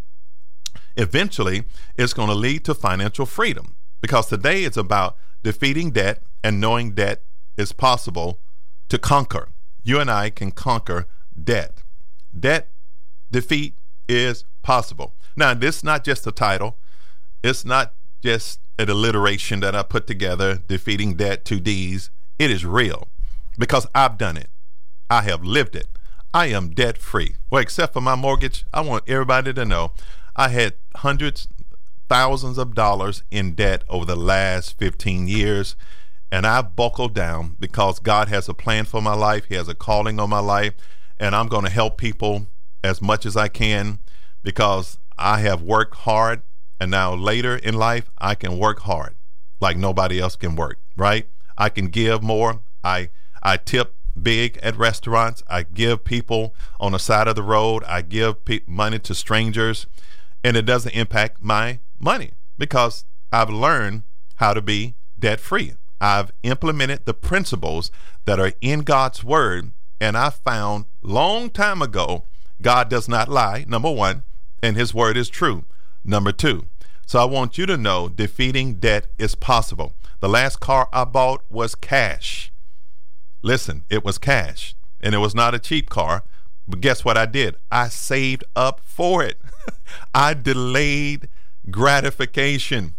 eventually 0.97 1.65
it's 1.97 2.13
going 2.13 2.29
to 2.29 2.35
lead 2.35 2.65
to 2.67 2.75
financial 2.75 3.27
freedom 3.27 3.77
because 4.01 4.27
today 4.27 4.65
it's 4.65 4.77
about 4.77 5.17
defeating 5.43 5.91
debt 5.91 6.23
and 6.43 6.61
knowing 6.61 6.93
debt 6.93 7.23
is 7.57 7.73
possible 7.73 8.39
to 8.89 8.99
conquer. 8.99 9.49
You 9.83 10.01
and 10.01 10.11
I 10.11 10.31
can 10.31 10.51
conquer 10.51 11.07
debt. 11.43 11.83
Debt 12.39 12.69
defeat 13.31 13.75
is 14.09 14.45
possible. 14.63 15.15
Now, 15.37 15.55
this 15.55 15.79
is 15.79 15.85
not 15.85 16.05
just 16.05 16.27
a 16.27 16.33
title, 16.33 16.77
it's 17.43 17.65
not 17.65 17.95
just 18.23 18.61
an 18.79 18.89
alliteration 18.89 19.61
that 19.61 19.75
I 19.75 19.83
put 19.83 20.07
together, 20.07 20.63
defeating 20.67 21.15
debt, 21.15 21.45
two 21.45 21.61
D's. 21.61 22.11
It 22.39 22.51
is 22.51 22.65
real 22.65 23.09
because 23.59 23.87
I've 23.95 24.19
done 24.19 24.37
it. 24.37 24.49
I 25.11 25.23
have 25.23 25.45
lived 25.45 25.77
it. 25.77 25.87
I 26.33 26.47
am 26.47 26.71
debt 26.71 26.97
free. 26.97 27.37
Well, 27.51 27.61
except 27.61 27.93
for 27.93 28.01
my 28.01 28.15
mortgage, 28.15 28.65
I 28.73 28.81
want 28.81 29.09
everybody 29.09 29.53
to 29.53 29.65
know 29.65 29.93
I 30.35 30.49
had 30.49 30.75
hundreds, 30.97 31.47
thousands 32.13 32.59
of 32.59 32.75
dollars 32.75 33.23
in 33.31 33.55
debt 33.55 33.83
over 33.89 34.05
the 34.05 34.15
last 34.15 34.77
15 34.77 35.29
years. 35.29 35.77
And 36.31 36.47
I've 36.47 36.77
buckled 36.77 37.15
down 37.15 37.57
because 37.59 38.01
God 38.01 38.29
has 38.29 38.51
a 38.51 38.55
plan 38.55 38.85
for 38.85 39.01
my 39.01 39.15
life. 39.15 39.47
He 39.47 39.55
has 39.55 39.67
a 39.67 39.75
calling 39.75 40.21
on 40.21 40.29
my 40.29 40.39
life. 40.39 40.75
And 41.19 41.35
I'm 41.35 41.49
going 41.49 41.65
to 41.65 41.71
help 41.71 41.97
people 41.97 42.49
as 42.85 43.01
much 43.01 43.25
as 43.25 43.35
I 43.35 43.49
can 43.49 43.99
because 44.43 44.99
I 45.17 45.39
have 45.39 45.63
worked 45.63 45.97
hard. 46.01 46.43
And 46.79 46.91
now 46.91 47.15
later 47.15 47.57
in 47.57 47.77
life, 47.77 48.11
I 48.19 48.35
can 48.35 48.59
work 48.59 48.81
hard 48.81 49.15
like 49.59 49.79
nobody 49.79 50.21
else 50.21 50.37
can 50.37 50.55
work, 50.55 50.81
right? 50.99 51.27
I 51.57 51.71
can 51.71 51.87
give 51.87 52.23
more. 52.23 52.61
I 52.85 53.09
I 53.43 53.57
tip 53.57 53.95
big 54.21 54.59
at 54.59 54.77
restaurants. 54.77 55.43
I 55.49 55.63
give 55.63 56.05
people 56.05 56.55
on 56.79 56.93
the 56.93 56.99
side 56.99 57.27
of 57.27 57.37
the 57.37 57.43
road. 57.43 57.85
I 57.85 58.03
give 58.03 58.45
pe- 58.45 58.61
money 58.67 58.99
to 58.99 59.15
strangers, 59.15 59.87
and 60.45 60.59
it 60.59 60.67
doesn't 60.67 60.95
impact 60.95 61.43
my 61.43 61.79
money 62.03 62.33
because 62.59 63.05
I've 63.33 63.51
learned 63.51 64.03
how 64.37 64.53
to 64.53 64.61
be 64.61 64.95
debt 65.19 65.41
free. 65.41 65.75
I've 66.01 66.33
implemented 66.43 67.07
the 67.07 67.15
principles 67.15 67.91
that 68.25 68.41
are 68.41 68.53
in 68.61 68.81
God's 68.81 69.23
word, 69.23 69.71
and 70.01 70.17
I 70.17 70.31
found 70.31 70.87
long 71.01 71.49
time 71.49 71.81
ago 71.81 72.25
God 72.61 72.89
does 72.89 73.09
not 73.09 73.29
lie. 73.29 73.65
Number 73.69 73.91
one, 73.91 74.23
and 74.63 74.77
His 74.77 74.95
word 74.95 75.17
is 75.17 75.29
true. 75.29 75.65
Number 76.05 76.33
two. 76.33 76.67
So 77.07 77.21
I 77.21 77.25
want 77.25 77.59
you 77.59 77.67
to 77.67 77.77
know 77.77 78.09
defeating 78.09 78.75
debt 78.75 79.09
is 79.19 79.35
possible. 79.35 79.95
The 80.21 80.29
last 80.29 80.61
car 80.61 80.89
I 80.93 81.05
bought 81.05 81.43
was 81.51 81.75
cash. 81.75 82.53
Listen, 83.43 83.85
it 83.91 84.05
was 84.05 84.19
cash, 84.19 84.75
and 85.01 85.15
it 85.15 85.19
was 85.19 85.35
not 85.35 85.55
a 85.55 85.59
cheap 85.59 85.91
car. 85.91 86.23
But 86.67 86.81
guess 86.81 87.05
what 87.05 87.19
I 87.19 87.27
did? 87.27 87.57
I 87.71 87.89
saved 87.89 88.45
up 88.55 88.81
for 88.85 89.25
it. 89.25 89.41
I 90.15 90.35
delayed 90.35 91.29
gratification. 91.71 92.95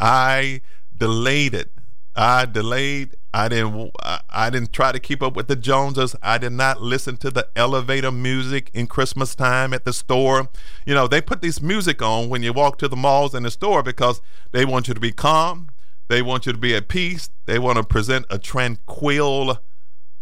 I 0.00 0.60
delayed 0.96 1.54
it. 1.54 1.70
I 2.14 2.46
delayed. 2.46 3.16
I 3.32 3.48
didn't. 3.48 3.92
I 4.28 4.50
didn't 4.50 4.72
try 4.72 4.90
to 4.90 4.98
keep 4.98 5.22
up 5.22 5.36
with 5.36 5.46
the 5.46 5.54
Joneses. 5.54 6.16
I 6.22 6.38
did 6.38 6.52
not 6.52 6.80
listen 6.80 7.16
to 7.18 7.30
the 7.30 7.48
elevator 7.54 8.10
music 8.10 8.70
in 8.74 8.86
Christmas 8.86 9.34
time 9.34 9.72
at 9.72 9.84
the 9.84 9.92
store. 9.92 10.48
You 10.84 10.94
know, 10.94 11.06
they 11.06 11.20
put 11.20 11.42
this 11.42 11.62
music 11.62 12.02
on 12.02 12.28
when 12.28 12.42
you 12.42 12.52
walk 12.52 12.78
to 12.78 12.88
the 12.88 12.96
malls 12.96 13.34
and 13.34 13.46
the 13.46 13.50
store 13.50 13.82
because 13.82 14.20
they 14.50 14.64
want 14.64 14.88
you 14.88 14.94
to 14.94 15.00
be 15.00 15.12
calm. 15.12 15.68
They 16.08 16.22
want 16.22 16.46
you 16.46 16.52
to 16.52 16.58
be 16.58 16.74
at 16.74 16.88
peace. 16.88 17.30
They 17.46 17.58
want 17.58 17.76
to 17.76 17.84
present 17.84 18.26
a 18.30 18.38
tranquil 18.38 19.58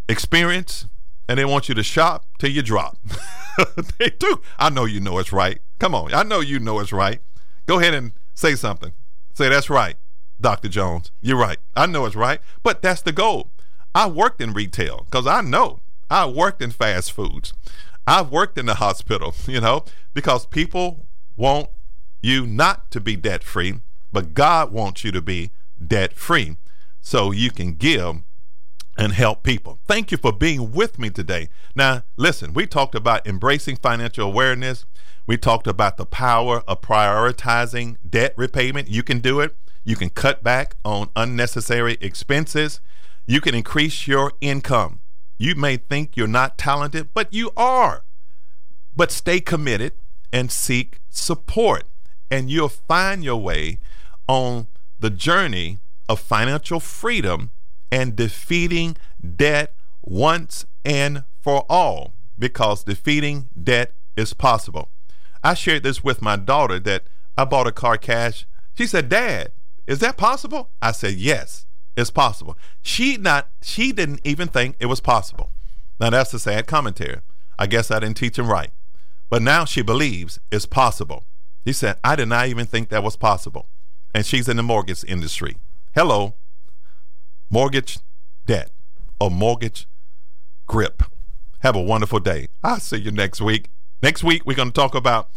experience 0.09 0.87
and 1.29 1.39
they 1.39 1.45
want 1.45 1.69
you 1.69 1.75
to 1.75 1.83
shop 1.83 2.27
till 2.39 2.51
you 2.51 2.63
drop. 2.63 2.99
they 3.99 4.11
do. 4.11 4.41
I 4.59 4.71
know 4.71 4.85
you 4.85 5.01
know 5.01 5.19
it's 5.19 5.33
right. 5.33 5.61
Come 5.79 5.95
on. 5.95 6.13
I 6.13 6.23
know 6.23 6.41
you 6.41 6.59
know 6.59 6.81
it's 6.81 6.93
right. 6.93 7.21
Go 7.67 7.79
ahead 7.81 7.95
and 7.95 8.13
say 8.35 8.55
something. 8.55 8.93
Say 9.35 9.49
that's 9.49 9.69
right, 9.69 9.97
Dr. 10.41 10.69
Jones. 10.69 11.11
You're 11.21 11.37
right. 11.39 11.59
I 11.75 11.87
know 11.87 12.07
it's 12.07 12.17
right, 12.17 12.41
but 12.63 12.81
that's 12.83 13.03
the 13.03 13.13
goal. 13.13 13.51
I 13.95 14.09
worked 14.09 14.41
in 14.41 14.53
retail 14.53 15.05
because 15.05 15.27
I 15.27 15.41
know 15.41 15.81
I 16.11 16.27
worked 16.27 16.63
in 16.63 16.71
fast 16.71 17.13
foods. 17.13 17.53
I've 18.07 18.31
worked 18.31 18.57
in 18.57 18.67
the 18.67 18.75
hospital, 18.75 19.35
you 19.47 19.61
know, 19.61 19.85
because 20.15 20.47
people 20.47 21.07
want 21.37 21.69
you 22.23 22.47
not 22.47 22.91
to 22.93 23.01
be 23.01 23.17
debt 23.17 23.43
free, 23.43 23.81
but 24.13 24.35
God 24.35 24.73
wants 24.73 25.05
you 25.05 25.13
to 25.13 25.21
be 25.21 25.51
debt 25.85 26.13
free 26.15 26.57
so 27.01 27.31
you 27.31 27.51
can 27.51 27.75
give 27.75 28.23
and 28.97 29.13
help 29.13 29.43
people. 29.43 29.79
Thank 29.87 30.11
you 30.11 30.19
for 30.19 30.33
being 30.33 30.73
with 30.73 30.99
me 30.99 31.11
today. 31.11 31.49
Now, 31.75 32.05
listen, 32.17 32.55
we 32.55 32.67
talked 32.67 32.95
about 32.95 33.27
embracing 33.27 33.77
financial 33.77 34.27
awareness. 34.27 34.87
We 35.27 35.37
talked 35.37 35.67
about 35.67 35.97
the 35.97 36.07
power 36.07 36.61
of 36.69 36.83
prioritizing 36.83 37.97
debt 38.09 38.33
repayment. 38.37 38.89
You 38.89 39.03
can 39.03 39.19
do 39.19 39.41
it. 39.41 39.57
You 39.85 39.97
can 39.97 40.11
cut 40.11 40.43
back 40.43 40.77
on 40.85 41.11
unnecessary 41.17 41.99
expenses. 42.01 42.81
You 43.27 43.41
can 43.41 43.55
increase 43.55 44.07
your 44.07 44.33
income. 44.41 45.01
You 45.37 45.55
may 45.55 45.77
think 45.77 46.17
you're 46.17 46.29
not 46.29 46.59
talented, 46.59 47.09
but 47.13 47.33
you 47.33 47.51
are. 47.57 48.05
But 48.95 49.11
stay 49.11 49.41
committed 49.41 49.93
and 50.33 50.51
seek 50.51 51.01
support, 51.11 51.85
and 52.31 52.51
you'll 52.51 52.69
find 52.69 53.23
your 53.25 53.37
way 53.37 53.81
on 54.29 54.69
the 54.99 55.11
journey 55.11 55.79
of 56.09 56.21
financial 56.21 56.81
freedom 56.81 57.51
and 57.91 58.17
defeating 58.17 58.97
debt 59.37 59.75
once 60.03 60.67
and 60.85 61.25
for 61.41 61.65
all 61.69 62.13
because 62.39 62.85
defeating 62.85 63.49
debt 63.61 63.93
is 64.17 64.33
possible. 64.33 64.91
I 65.43 65.55
shared 65.55 65.83
this 65.83 66.03
with 66.03 66.23
my 66.23 66.37
daughter 66.37 66.79
that 66.81 67.05
I 67.37 67.45
bought 67.45 67.67
a 67.67 67.73
car 67.73 67.97
cash. 67.97 68.47
She 68.75 68.87
said, 68.87 69.09
"Dad, 69.09 69.53
is 69.87 69.99
that 70.01 70.17
possible?" 70.17 70.71
I 70.83 70.93
said, 70.93 71.15
"Yes, 71.15 71.67
it's 71.97 72.11
possible." 72.11 72.57
She 72.83 73.17
not 73.17 73.49
she 73.63 73.93
didn't 73.93 74.21
even 74.25 74.49
think 74.49 74.77
it 74.79 74.87
was 74.87 75.01
possible. 75.01 75.51
Now 76.01 76.11
that's 76.11 76.31
the 76.31 76.39
sad 76.39 76.67
commentary. 76.67 77.21
I 77.59 77.67
guess 77.67 77.91
I 77.91 78.01
didn't 78.01 78.17
teach 78.17 78.39
him 78.39 78.49
right. 78.49 78.71
But 79.31 79.43
now 79.43 79.65
she 79.65 79.83
believes 79.83 80.39
it's 80.51 80.67
possible. 80.67 81.25
He 81.65 81.73
said, 81.73 81.99
"I 82.05 82.17
did 82.17 82.29
not 82.29 82.49
even 82.49 82.67
think 82.67 82.89
that 82.89 83.03
was 83.03 83.17
possible." 83.17 83.69
And 84.15 84.25
she's 84.25 84.49
in 84.49 84.57
the 84.57 84.63
mortgage 84.63 85.05
industry. 85.05 85.57
Hello 85.95 86.35
mortgage 87.51 87.99
debt 88.47 88.71
or 89.21 89.31
mortgage 89.31 89.87
grip. 90.67 91.03
Have 91.61 91.77
a 91.77 91.83
wonderful 91.83 92.21
day. 92.21 92.49
I'll 92.63 92.81
see 92.81 92.99
you 92.99 93.11
next 93.11 93.41
week. 93.41 93.71
Next 94.07 94.23
week, 94.23 94.47
we're 94.47 94.55
going 94.55 94.69
to 94.69 94.73
talk 94.73 94.95
about 94.95 95.31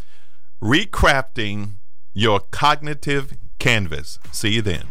recrafting 0.62 1.72
your 2.14 2.38
cognitive 2.52 3.36
canvas. 3.58 4.20
See 4.30 4.50
you 4.50 4.62
then. 4.62 4.84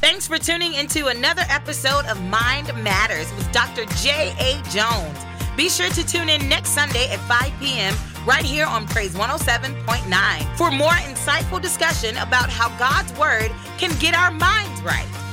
Thanks 0.00 0.26
for 0.26 0.38
tuning 0.38 0.72
into 0.72 1.08
another 1.08 1.42
episode 1.50 2.06
of 2.06 2.18
Mind 2.30 2.68
Matters 2.82 3.30
with 3.34 3.52
Dr. 3.52 3.84
J.A. 3.96 4.62
Jones. 4.70 5.18
Be 5.54 5.68
sure 5.68 5.90
to 5.90 6.06
tune 6.06 6.30
in 6.30 6.48
next 6.48 6.70
Sunday 6.70 7.10
at 7.10 7.18
5 7.28 7.52
p.m. 7.60 7.94
right 8.24 8.42
here 8.42 8.64
on 8.64 8.86
Praise 8.86 9.14
107.9 9.14 10.56
for 10.56 10.70
more 10.70 10.88
insightful 10.92 11.60
discussion 11.60 12.16
about 12.16 12.48
how 12.48 12.70
God's 12.78 13.12
Word 13.18 13.52
can 13.76 13.94
get 13.98 14.14
our 14.14 14.30
minds 14.30 14.80
right. 14.80 15.25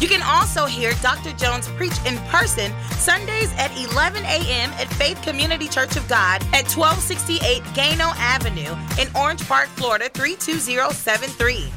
You 0.00 0.08
can 0.08 0.22
also 0.22 0.66
hear 0.66 0.92
Dr. 1.02 1.32
Jones 1.32 1.68
preach 1.68 1.96
in 2.04 2.16
person 2.28 2.72
Sundays 2.98 3.52
at 3.56 3.70
11 3.78 4.24
a.m. 4.24 4.70
at 4.72 4.88
Faith 4.94 5.20
Community 5.22 5.68
Church 5.68 5.96
of 5.96 6.06
God 6.06 6.42
at 6.52 6.68
1268 6.68 7.62
Gano 7.74 8.12
Avenue 8.16 8.76
in 9.00 9.08
Orange 9.16 9.46
Park, 9.48 9.68
Florida 9.68 10.08
32073. 10.10 11.72